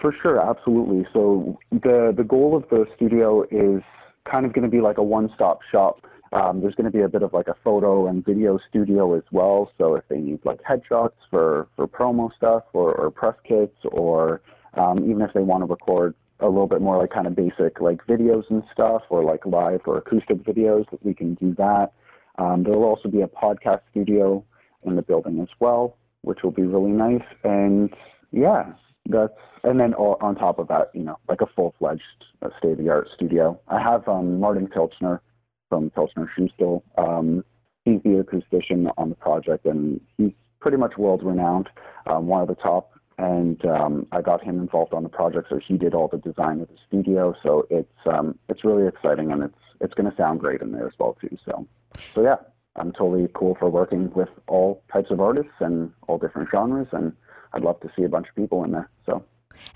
For 0.00 0.14
sure, 0.22 0.38
absolutely. 0.38 1.06
So 1.12 1.58
the 1.70 2.12
the 2.16 2.24
goal 2.24 2.56
of 2.56 2.68
the 2.68 2.86
studio 2.94 3.42
is 3.50 3.82
kind 4.30 4.44
of 4.44 4.52
going 4.52 4.64
to 4.64 4.70
be 4.70 4.80
like 4.80 4.98
a 4.98 5.02
one-stop 5.02 5.60
shop. 5.70 6.06
Um, 6.36 6.60
there's 6.60 6.74
going 6.74 6.84
to 6.84 6.90
be 6.90 7.00
a 7.00 7.08
bit 7.08 7.22
of 7.22 7.32
like 7.32 7.48
a 7.48 7.56
photo 7.64 8.08
and 8.08 8.22
video 8.22 8.58
studio 8.68 9.14
as 9.16 9.22
well. 9.32 9.72
So 9.78 9.94
if 9.94 10.04
they 10.08 10.18
need 10.18 10.40
like 10.44 10.60
headshots 10.62 11.14
for 11.30 11.66
for 11.76 11.88
promo 11.88 12.30
stuff 12.36 12.64
or, 12.74 12.94
or 12.94 13.10
press 13.10 13.36
kits, 13.48 13.78
or 13.84 14.42
um, 14.74 14.98
even 15.10 15.22
if 15.22 15.32
they 15.32 15.40
want 15.40 15.62
to 15.62 15.66
record 15.66 16.14
a 16.40 16.46
little 16.46 16.66
bit 16.66 16.82
more 16.82 16.98
like 16.98 17.10
kind 17.10 17.26
of 17.26 17.34
basic 17.34 17.80
like 17.80 18.06
videos 18.06 18.44
and 18.50 18.62
stuff, 18.70 19.02
or 19.08 19.24
like 19.24 19.46
live 19.46 19.80
or 19.86 19.96
acoustic 19.96 20.38
videos, 20.44 20.84
we 21.02 21.14
can 21.14 21.34
do 21.34 21.54
that. 21.54 21.92
Um, 22.38 22.64
there 22.64 22.74
will 22.74 22.84
also 22.84 23.08
be 23.08 23.22
a 23.22 23.28
podcast 23.28 23.80
studio 23.90 24.44
in 24.84 24.94
the 24.94 25.02
building 25.02 25.40
as 25.40 25.48
well, 25.58 25.96
which 26.20 26.42
will 26.42 26.50
be 26.50 26.62
really 26.62 26.90
nice. 26.90 27.26
And 27.44 27.94
yeah, 28.30 28.74
that's 29.06 29.32
and 29.64 29.80
then 29.80 29.94
all, 29.94 30.18
on 30.20 30.34
top 30.34 30.58
of 30.58 30.68
that, 30.68 30.90
you 30.92 31.02
know, 31.02 31.18
like 31.30 31.40
a 31.40 31.46
full 31.46 31.74
fledged 31.78 32.02
uh, 32.42 32.50
state 32.58 32.72
of 32.72 32.78
the 32.78 32.90
art 32.90 33.08
studio. 33.14 33.58
I 33.68 33.80
have 33.80 34.06
um, 34.06 34.38
Martin 34.38 34.66
Pilchner 34.66 35.22
from 35.68 35.90
Pilchner 35.90 36.30
Schoustal. 36.36 36.82
Um, 36.98 37.44
he's 37.84 38.02
the 38.02 38.24
acoustician 38.24 38.92
on 38.96 39.08
the 39.08 39.14
project, 39.14 39.64
and 39.66 40.00
he's 40.16 40.32
pretty 40.60 40.76
much 40.76 40.96
world 40.98 41.22
renowned, 41.22 41.68
um, 42.06 42.26
one 42.26 42.42
of 42.42 42.48
the 42.48 42.54
top. 42.54 42.92
And 43.18 43.64
um, 43.64 44.06
I 44.12 44.20
got 44.20 44.44
him 44.44 44.58
involved 44.60 44.92
on 44.92 45.02
the 45.02 45.08
project, 45.08 45.46
so 45.48 45.58
he 45.66 45.78
did 45.78 45.94
all 45.94 46.08
the 46.08 46.18
design 46.18 46.60
of 46.60 46.68
the 46.68 46.76
studio. 46.86 47.34
So 47.42 47.66
it's 47.70 47.88
um, 48.04 48.38
it's 48.50 48.62
really 48.62 48.86
exciting, 48.86 49.32
and 49.32 49.42
it's 49.42 49.58
it's 49.80 49.94
going 49.94 50.10
to 50.10 50.16
sound 50.18 50.40
great 50.40 50.60
in 50.60 50.72
there 50.72 50.86
as 50.86 50.92
well 50.98 51.16
too. 51.18 51.34
So 51.46 51.66
so 52.14 52.22
yeah, 52.22 52.36
I'm 52.76 52.92
totally 52.92 53.28
cool 53.34 53.56
for 53.58 53.70
working 53.70 54.12
with 54.12 54.28
all 54.48 54.82
types 54.92 55.10
of 55.10 55.20
artists 55.20 55.52
and 55.60 55.90
all 56.08 56.18
different 56.18 56.50
genres, 56.50 56.88
and 56.92 57.12
I'd 57.54 57.62
love 57.62 57.80
to 57.80 57.90
see 57.96 58.04
a 58.04 58.08
bunch 58.08 58.28
of 58.28 58.34
people 58.34 58.64
in 58.64 58.72
there. 58.72 58.90
So. 59.06 59.24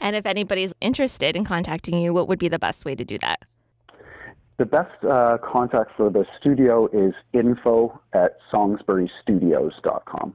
And 0.00 0.14
if 0.14 0.26
anybody's 0.26 0.74
interested 0.83 1.35
in 1.35 1.44
contacting 1.46 1.98
you, 1.98 2.12
what 2.12 2.29
would 2.29 2.38
be 2.38 2.48
the 2.48 2.59
best 2.59 2.85
way 2.85 2.94
to 2.94 3.05
do 3.05 3.16
that? 3.20 3.46
The 4.60 4.66
best 4.66 5.02
uh, 5.06 5.38
contact 5.42 5.92
for 5.96 6.10
the 6.10 6.26
studio 6.38 6.86
is 6.92 7.14
info 7.32 7.98
at 8.12 8.36
songsburystudios.com. 8.52 10.34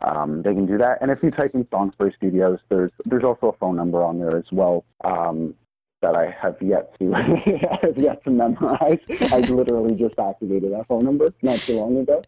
Um, 0.00 0.40
they 0.40 0.54
can 0.54 0.64
do 0.64 0.78
that. 0.78 1.02
And 1.02 1.10
if 1.10 1.22
you 1.22 1.30
type 1.30 1.50
in 1.52 1.66
Songsbury 1.66 2.16
Studios, 2.16 2.60
there's 2.70 2.92
there's 3.04 3.24
also 3.24 3.48
a 3.48 3.52
phone 3.58 3.76
number 3.76 4.02
on 4.02 4.18
there 4.18 4.38
as 4.38 4.46
well. 4.52 4.86
Um, 5.04 5.54
that 6.00 6.16
I 6.16 6.30
have 6.30 6.56
yet 6.62 6.98
to 6.98 7.12
have 7.82 7.98
yet 7.98 8.24
to 8.24 8.30
memorize. 8.30 9.00
I 9.20 9.40
literally 9.40 9.96
just 9.96 10.18
activated 10.18 10.72
that 10.72 10.88
phone 10.88 11.04
number 11.04 11.34
not 11.42 11.58
too 11.60 11.74
long 11.74 11.98
ago, 11.98 12.22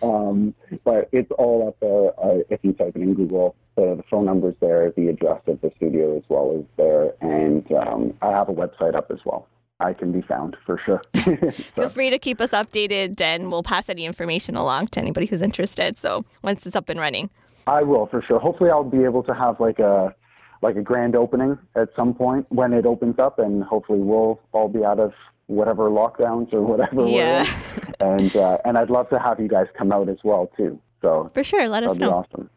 um, 0.00 0.54
but 0.82 1.10
it's 1.12 1.30
all 1.32 1.68
up 1.68 1.78
there. 1.80 2.18
Uh, 2.18 2.42
if 2.48 2.60
you 2.62 2.72
type 2.72 2.96
it 2.96 3.02
in 3.02 3.12
Google, 3.12 3.54
the, 3.76 3.96
the 3.96 4.04
phone 4.10 4.24
number's 4.24 4.56
there, 4.60 4.90
the 4.96 5.08
address 5.08 5.42
of 5.46 5.60
the 5.60 5.70
studio 5.76 6.16
as 6.16 6.22
well 6.30 6.58
is 6.58 6.64
there, 6.78 7.12
and 7.20 7.70
um, 7.72 8.14
I 8.22 8.30
have 8.30 8.48
a 8.48 8.54
website 8.54 8.94
up 8.94 9.10
as 9.10 9.18
well. 9.26 9.46
I 9.80 9.92
can 9.92 10.12
be 10.12 10.20
found 10.22 10.56
for 10.64 10.78
sure. 10.84 11.02
Feel 11.74 11.88
free 11.88 12.10
to 12.10 12.18
keep 12.18 12.40
us 12.40 12.50
updated, 12.50 13.20
and 13.20 13.50
we'll 13.50 13.62
pass 13.62 13.88
any 13.88 14.04
information 14.04 14.56
along 14.56 14.88
to 14.88 15.00
anybody 15.00 15.26
who's 15.26 15.42
interested. 15.42 15.98
So 15.98 16.24
once 16.42 16.66
it's 16.66 16.76
up 16.76 16.88
and 16.88 17.00
running. 17.00 17.30
I 17.66 17.82
will 17.82 18.06
for 18.06 18.22
sure. 18.22 18.38
Hopefully, 18.38 18.70
I'll 18.70 18.84
be 18.84 19.04
able 19.04 19.22
to 19.24 19.34
have 19.34 19.60
like 19.60 19.78
a 19.78 20.14
like 20.62 20.76
a 20.76 20.82
grand 20.82 21.16
opening 21.16 21.58
at 21.74 21.88
some 21.96 22.14
point 22.14 22.46
when 22.50 22.72
it 22.72 22.84
opens 22.86 23.18
up, 23.18 23.38
and 23.38 23.62
hopefully 23.64 24.00
we'll 24.00 24.40
all 24.52 24.68
be 24.68 24.84
out 24.84 25.00
of 25.00 25.12
whatever 25.46 25.90
lockdowns 25.90 26.52
or 26.52 26.62
whatever 26.62 27.06
yeah. 27.06 27.44
we're 27.44 27.82
in. 27.82 28.22
And 28.22 28.36
uh, 28.36 28.58
and 28.64 28.78
I'd 28.78 28.90
love 28.90 29.08
to 29.10 29.18
have 29.18 29.40
you 29.40 29.48
guys 29.48 29.66
come 29.76 29.92
out 29.92 30.08
as 30.08 30.18
well 30.24 30.50
too. 30.56 30.78
So 31.02 31.30
for 31.34 31.44
sure, 31.44 31.68
let 31.68 31.82
us 31.82 31.96
know. 31.96 32.10
awesome. 32.10 32.50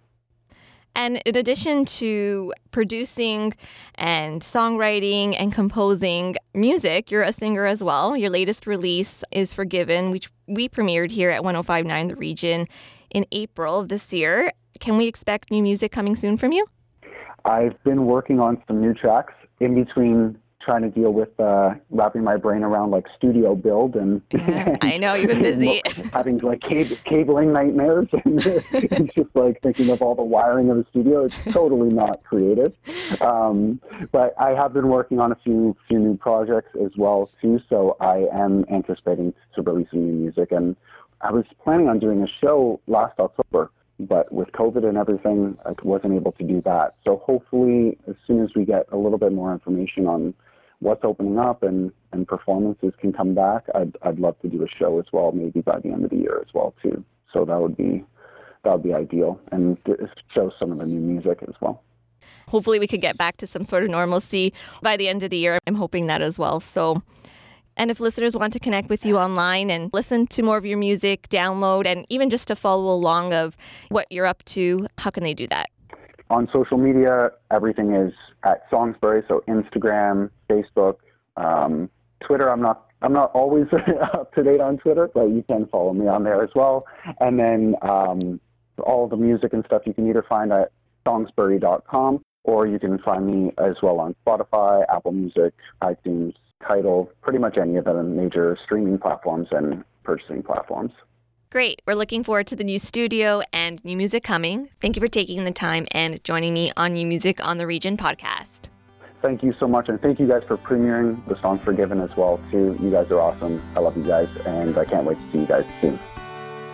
And 0.96 1.18
in 1.26 1.36
addition 1.36 1.86
to 1.86 2.54
producing 2.72 3.54
and 3.96 4.42
songwriting 4.42 5.36
and 5.38 5.52
composing 5.52 6.36
music, 6.54 7.10
you're 7.10 7.24
a 7.24 7.34
singer 7.34 7.66
as 7.66 7.84
well. 7.84 8.16
Your 8.16 8.30
latest 8.30 8.68
release 8.68 9.24
is 9.32 9.54
Forgiven, 9.54 10.12
which 10.12 10.30
we 10.48 10.70
premiered 10.70 11.12
here 11.12 11.32
at 11.32 11.44
1059 11.44 12.10
The 12.10 12.16
Region 12.16 12.68
in 13.10 13.26
April 13.32 13.80
of 13.80 13.90
this 13.90 14.14
year. 14.14 14.52
Can 14.80 14.98
we 14.98 15.08
expect 15.08 15.50
new 15.50 15.64
music 15.64 15.92
coming 15.92 16.16
soon 16.16 16.38
from 16.38 16.52
you? 16.52 16.66
I've 17.46 17.82
been 17.84 18.06
working 18.06 18.40
on 18.40 18.62
some 18.68 18.80
new 18.80 18.94
tracks 18.94 19.34
in 19.60 19.76
between 19.76 20.38
trying 20.64 20.82
to 20.82 20.90
deal 20.90 21.12
with 21.12 21.38
uh, 21.40 21.74
wrapping 21.90 22.24
my 22.24 22.38
brain 22.38 22.64
around 22.64 22.92
like 22.92 23.06
studio 23.16 23.56
build 23.56 23.96
and 23.96 24.22
I 24.82 24.98
know 24.98 25.14
you've 25.14 25.30
been 25.30 25.42
busy 25.42 25.82
having 26.14 26.38
like 26.40 26.62
cab- 26.62 26.98
cabling 27.06 27.54
nightmares 27.54 28.08
and 28.26 28.42
just 29.16 29.30
like 29.34 29.62
thinking 29.62 29.90
of 29.90 30.02
all 30.02 30.16
the 30.16 30.24
wiring 30.24 30.70
of 30.70 30.78
the 30.78 30.86
studio. 30.90 31.26
It's 31.26 31.36
totally 31.52 31.90
not 31.90 32.24
creative, 32.24 32.74
um, 33.22 33.82
but 34.12 34.34
I 34.40 34.52
have 34.52 34.74
been 34.74 34.88
working 34.88 35.20
on 35.20 35.32
a 35.32 35.36
few 35.44 35.76
few 35.88 36.00
new 36.00 36.18
projects 36.18 36.72
as 36.84 36.92
well 36.98 37.30
too. 37.42 37.60
So 37.70 37.98
I 38.00 38.28
am 38.34 38.66
anticipating 38.72 39.34
to 39.56 39.62
release 39.62 39.88
some 39.92 40.06
new 40.06 40.14
music, 40.14 40.52
and 40.52 40.76
I 41.22 41.32
was 41.32 41.46
planning 41.64 41.90
on 41.90 42.00
doing 42.00 42.24
a 42.24 42.28
show 42.28 42.80
last 42.88 43.20
October 43.20 43.70
but 44.00 44.32
with 44.32 44.52
COVID 44.54 44.88
and 44.88 44.98
everything, 44.98 45.56
I 45.66 45.74
wasn't 45.84 46.16
able 46.16 46.32
to 46.34 46.44
do 46.44 46.62
that. 46.66 46.96
So 47.04 47.22
hopefully, 47.24 47.98
as 48.08 48.16
soon 48.26 48.44
as 48.44 48.50
we 48.56 48.66
get 48.66 48.88
a 48.92 48.98
little 48.98 49.20
bit 49.20 49.32
more 49.32 49.54
information 49.54 50.08
on 50.08 50.34
what's 50.84 51.04
opening 51.04 51.40
up 51.40 51.64
and, 51.64 51.92
and 52.12 52.28
performances 52.28 52.94
can 53.00 53.14
come 53.14 53.34
back, 53.34 53.66
I'd, 53.74 53.96
I'd 54.04 54.20
love 54.20 54.40
to 54.42 54.48
do 54.48 54.64
a 54.64 54.68
show 54.68 55.00
as 55.00 55.06
well, 55.12 55.32
maybe 55.32 55.62
by 55.62 55.80
the 55.80 55.90
end 55.90 56.04
of 56.04 56.10
the 56.12 56.18
year 56.18 56.44
as 56.46 56.54
well 56.54 56.76
too. 56.82 57.04
So 57.32 57.46
that 57.46 57.60
would 57.60 57.76
be 57.76 58.04
that 58.64 58.72
would 58.72 58.84
be 58.84 58.94
ideal, 58.94 59.40
and 59.52 59.78
show 60.34 60.52
some 60.58 60.72
of 60.72 60.78
the 60.78 60.86
new 60.86 61.00
music 61.00 61.40
as 61.48 61.56
well. 61.60 61.84
Hopefully, 62.48 62.80
we 62.80 62.88
could 62.88 63.02
get 63.02 63.18
back 63.18 63.36
to 63.38 63.48
some 63.48 63.64
sort 63.64 63.84
of 63.84 63.90
normalcy 63.90 64.54
by 64.82 64.96
the 64.96 65.10
end 65.10 65.24
of 65.24 65.32
the 65.32 65.38
year. 65.38 65.60
I'm 65.68 65.76
hoping 65.76 66.08
that 66.08 66.22
as 66.22 66.38
well. 66.38 66.60
So. 66.60 67.02
And 67.76 67.90
if 67.90 68.00
listeners 68.00 68.36
want 68.36 68.54
to 68.54 68.60
connect 68.60 68.88
with 68.88 69.04
you 69.04 69.18
online 69.18 69.72
and 69.72 69.90
listen 69.94 70.28
to 70.28 70.44
more 70.44 70.58
of 70.58 70.66
your 70.66 70.78
music, 70.78 71.28
download, 71.30 71.88
and 71.88 72.06
even 72.08 72.30
just 72.30 72.48
to 72.50 72.56
follow 72.56 72.94
along 72.94 73.34
of 73.34 73.58
what 73.90 74.06
you're 74.12 74.28
up 74.28 74.46
to, 74.46 74.86
how 75.00 75.10
can 75.10 75.24
they 75.24 75.34
do 75.34 75.48
that? 75.48 75.72
On 76.30 76.48
social 76.54 76.78
media, 76.78 77.32
everything 77.50 77.96
is 77.96 78.14
at 78.44 78.70
Songsbury, 78.70 79.28
so 79.28 79.44
Instagram, 79.48 80.30
Facebook, 80.54 80.98
um, 81.38 81.90
Twitter. 82.22 82.50
I'm 82.50 82.62
not 82.62 82.88
I'm 83.02 83.14
not 83.14 83.32
always 83.34 83.68
up 84.14 84.34
to 84.36 84.44
date 84.44 84.62
on 84.62 84.78
Twitter, 84.78 85.10
but 85.14 85.26
you 85.26 85.44
can 85.48 85.68
follow 85.68 85.94
me 85.94 86.08
on 86.08 86.24
there 86.24 86.44
as 86.44 86.52
well. 86.56 86.86
And 87.20 87.40
then 87.40 87.76
um, 87.82 88.40
all 88.82 89.08
the 89.08 89.18
music 89.18 89.54
and 89.54 89.64
stuff 89.66 89.84
you 89.86 89.94
can 89.94 90.08
either 90.10 90.24
find 90.28 90.52
at 90.52 90.72
songsbury.com 91.06 92.24
or 92.44 92.68
you 92.68 92.80
can 92.80 92.98
find 93.00 93.28
me 93.28 93.52
as 93.58 93.76
well 93.82 94.00
on 94.00 94.16
Spotify, 94.26 94.84
Apple 94.90 95.12
Music, 95.12 95.54
iTunes, 95.82 96.34
Tidal, 96.66 97.12
pretty 97.22 97.40
much 97.40 97.58
any 97.58 97.76
of 97.76 97.86
the 97.86 98.04
major 98.04 98.58
streaming 98.64 98.98
platforms 98.98 99.50
and 99.52 99.84
purchasing 100.04 100.44
platforms. 100.44 100.92
Great. 101.50 101.82
We're 101.86 101.94
looking 101.94 102.24
forward 102.24 102.48
to 102.48 102.56
the 102.56 102.64
new 102.64 102.80
studio 102.80 103.44
and 103.54 103.84
new 103.86 103.96
music 103.96 104.24
coming. 104.24 104.70
Thank 104.82 104.96
you 104.96 105.02
for 105.02 105.08
taking 105.08 105.44
the 105.44 105.52
time 105.52 105.86
and 105.92 106.24
joining 106.24 106.54
me 106.54 106.72
on 106.76 106.94
New 106.94 107.06
Music 107.06 107.46
on 107.46 107.60
the 107.60 107.68
Region 107.68 107.96
podcast. 107.96 108.73
Thank 109.24 109.42
you 109.42 109.54
so 109.54 109.68
much, 109.70 109.88
and 109.88 110.02
thank 110.02 110.20
you 110.20 110.28
guys 110.28 110.44
for 110.46 110.58
premiering 110.58 111.26
the 111.30 111.40
song 111.40 111.58
Forgiven 111.58 112.02
as 112.02 112.18
well, 112.18 112.42
too. 112.52 112.76
You 112.78 112.92
guys 112.92 113.10
are 113.10 113.22
awesome. 113.22 113.64
I 113.74 113.80
love 113.80 113.96
you 113.96 114.04
guys, 114.04 114.28
and 114.46 114.78
I 114.78 114.84
can't 114.84 115.06
wait 115.06 115.18
to 115.18 115.32
see 115.32 115.40
you 115.40 115.46
guys 115.46 115.64
soon. 115.80 115.98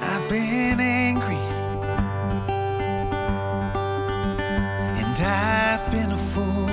I've 0.02 0.28
been 0.28 0.80
angry, 0.80 1.36
and 4.98 5.20
I've 5.22 5.92
been 5.92 6.12
a 6.12 6.18
fool. 6.18 6.70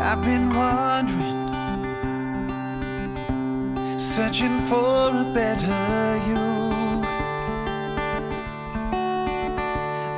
I've 0.00 0.20
been 0.24 0.52
wondering, 0.52 1.38
searching 3.96 4.58
for 4.62 5.10
a 5.10 5.24
better 5.32 6.18
you. 6.26 6.66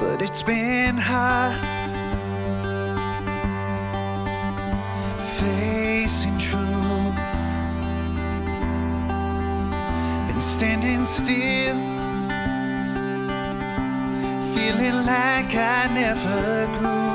But 0.01 0.23
it's 0.23 0.43
been 0.43 0.97
hard 0.97 1.80
standing 10.81 11.05
still, 11.05 11.77
feeling 14.55 15.05
like 15.05 15.55
I 15.55 15.91
never 15.93 16.67
grew. 16.79 17.11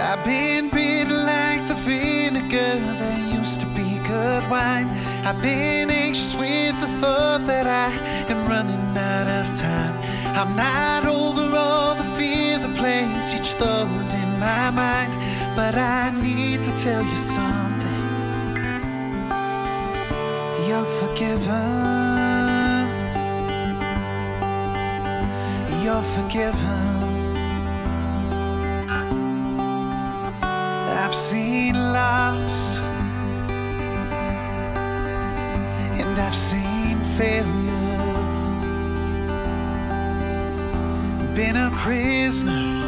I've 0.00 0.24
been 0.24 0.70
bitter 0.70 1.14
like 1.14 1.68
the 1.68 1.74
vinegar 1.74 2.78
that 2.98 3.34
used 3.38 3.60
to 3.60 3.66
be 3.66 3.98
good 4.08 4.42
wine. 4.50 4.88
I've 5.24 5.40
been 5.40 5.90
anxious 5.90 6.34
with 6.34 6.80
the 6.80 6.88
thought 7.00 7.46
that 7.46 7.66
I 7.66 7.92
am 8.30 8.48
running 8.48 8.96
out 8.96 9.28
of 9.28 9.56
time. 9.56 9.94
I'm 10.36 10.56
not 10.56 11.06
over 11.06 11.54
all 11.56 11.94
the 11.94 12.08
fear 12.16 12.58
that 12.58 12.76
plays 12.76 13.32
each 13.34 13.52
thought 13.54 13.86
in 14.22 14.38
my 14.40 14.70
mind, 14.70 15.14
but 15.54 15.76
I 15.76 16.10
need 16.10 16.62
to 16.64 16.72
tell 16.76 17.04
you 17.04 17.16
something. 17.16 17.61
Forgiven. 21.22 22.88
You're 25.82 26.02
forgiven. 26.02 27.36
I've 30.42 31.14
seen 31.14 31.74
loss 31.74 32.78
and 36.00 36.18
I've 36.18 36.34
seen 36.34 36.98
failure. 37.18 37.52
Been 41.34 41.56
a 41.56 41.70
prisoner 41.76 42.80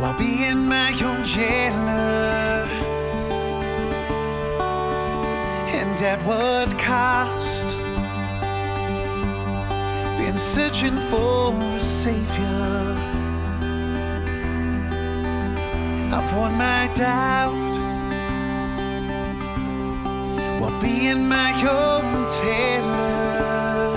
while 0.00 0.18
being 0.18 0.66
my 0.66 0.90
own 1.02 1.24
jailer. 1.24 2.83
At 6.04 6.20
what 6.26 6.68
cost? 6.78 7.68
Been 10.18 10.38
searching 10.38 10.98
for 11.08 11.54
a 11.54 11.80
savior. 11.80 12.94
I've 16.12 16.30
won 16.36 16.52
my 16.58 16.90
doubt 16.94 17.74
while 20.60 20.78
being 20.80 21.26
my 21.26 21.52
own 21.62 22.26
tailor. 22.42 23.96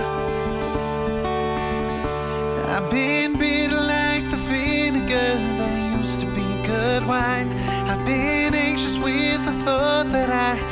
I've 2.69 2.89
been 2.89 3.37
bitter 3.37 3.81
like 3.81 4.29
the 4.29 4.37
vinegar 4.37 5.33
that 5.57 5.97
used 5.99 6.21
to 6.21 6.25
be 6.27 6.47
good 6.65 7.05
wine. 7.05 7.51
I've 7.89 8.05
been 8.05 8.55
anxious 8.55 8.97
with 8.97 9.43
the 9.43 9.53
thought 9.65 10.09
that 10.11 10.29
I 10.29 10.66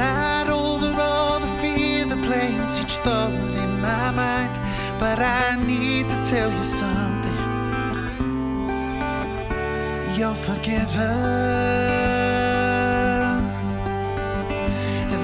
over 0.00 0.92
all 1.00 1.40
the 1.40 1.46
fear 1.60 2.04
that 2.04 2.22
plays 2.24 2.78
each 2.80 2.96
thought 2.98 3.32
in 3.32 3.80
my 3.80 4.10
mind, 4.10 4.54
but 5.00 5.18
I 5.18 5.56
need 5.66 6.08
to 6.08 6.16
tell 6.28 6.50
you 6.50 6.62
something 6.62 7.38
you're 10.16 10.34
forgiven. 10.34 11.78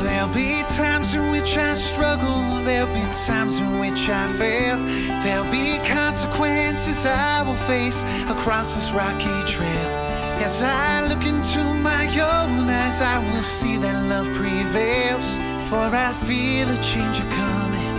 There'll 0.03 0.35
be 0.35 0.63
times 0.75 1.15
in 1.15 1.31
which 1.31 1.57
I 1.57 1.75
struggle, 1.75 2.63
there'll 2.65 2.93
be 2.95 3.03
times 3.27 3.59
in 3.59 3.79
which 3.79 4.09
I 4.09 4.27
fail. 4.39 4.79
There'll 5.23 5.51
be 5.51 5.79
consequences 5.87 7.05
I 7.05 7.43
will 7.43 7.61
face 7.67 8.03
across 8.29 8.75
this 8.75 8.93
rocky 8.93 9.53
trail. 9.53 10.04
As 10.42 10.62
I 10.62 11.07
look 11.09 11.25
into 11.25 11.62
my 11.83 12.07
own 12.07 12.68
eyes, 12.68 13.01
I 13.01 13.18
will 13.33 13.42
see 13.42 13.77
that 13.79 14.09
love 14.09 14.27
prevails. 14.35 15.38
For 15.68 15.77
I 15.77 16.12
feel 16.12 16.68
a 16.68 16.77
change 16.83 17.18
a 17.18 17.23
coming. 17.31 17.94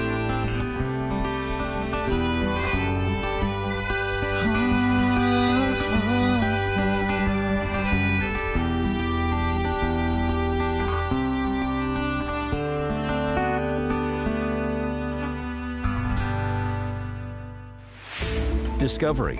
Discovery, 18.77 19.39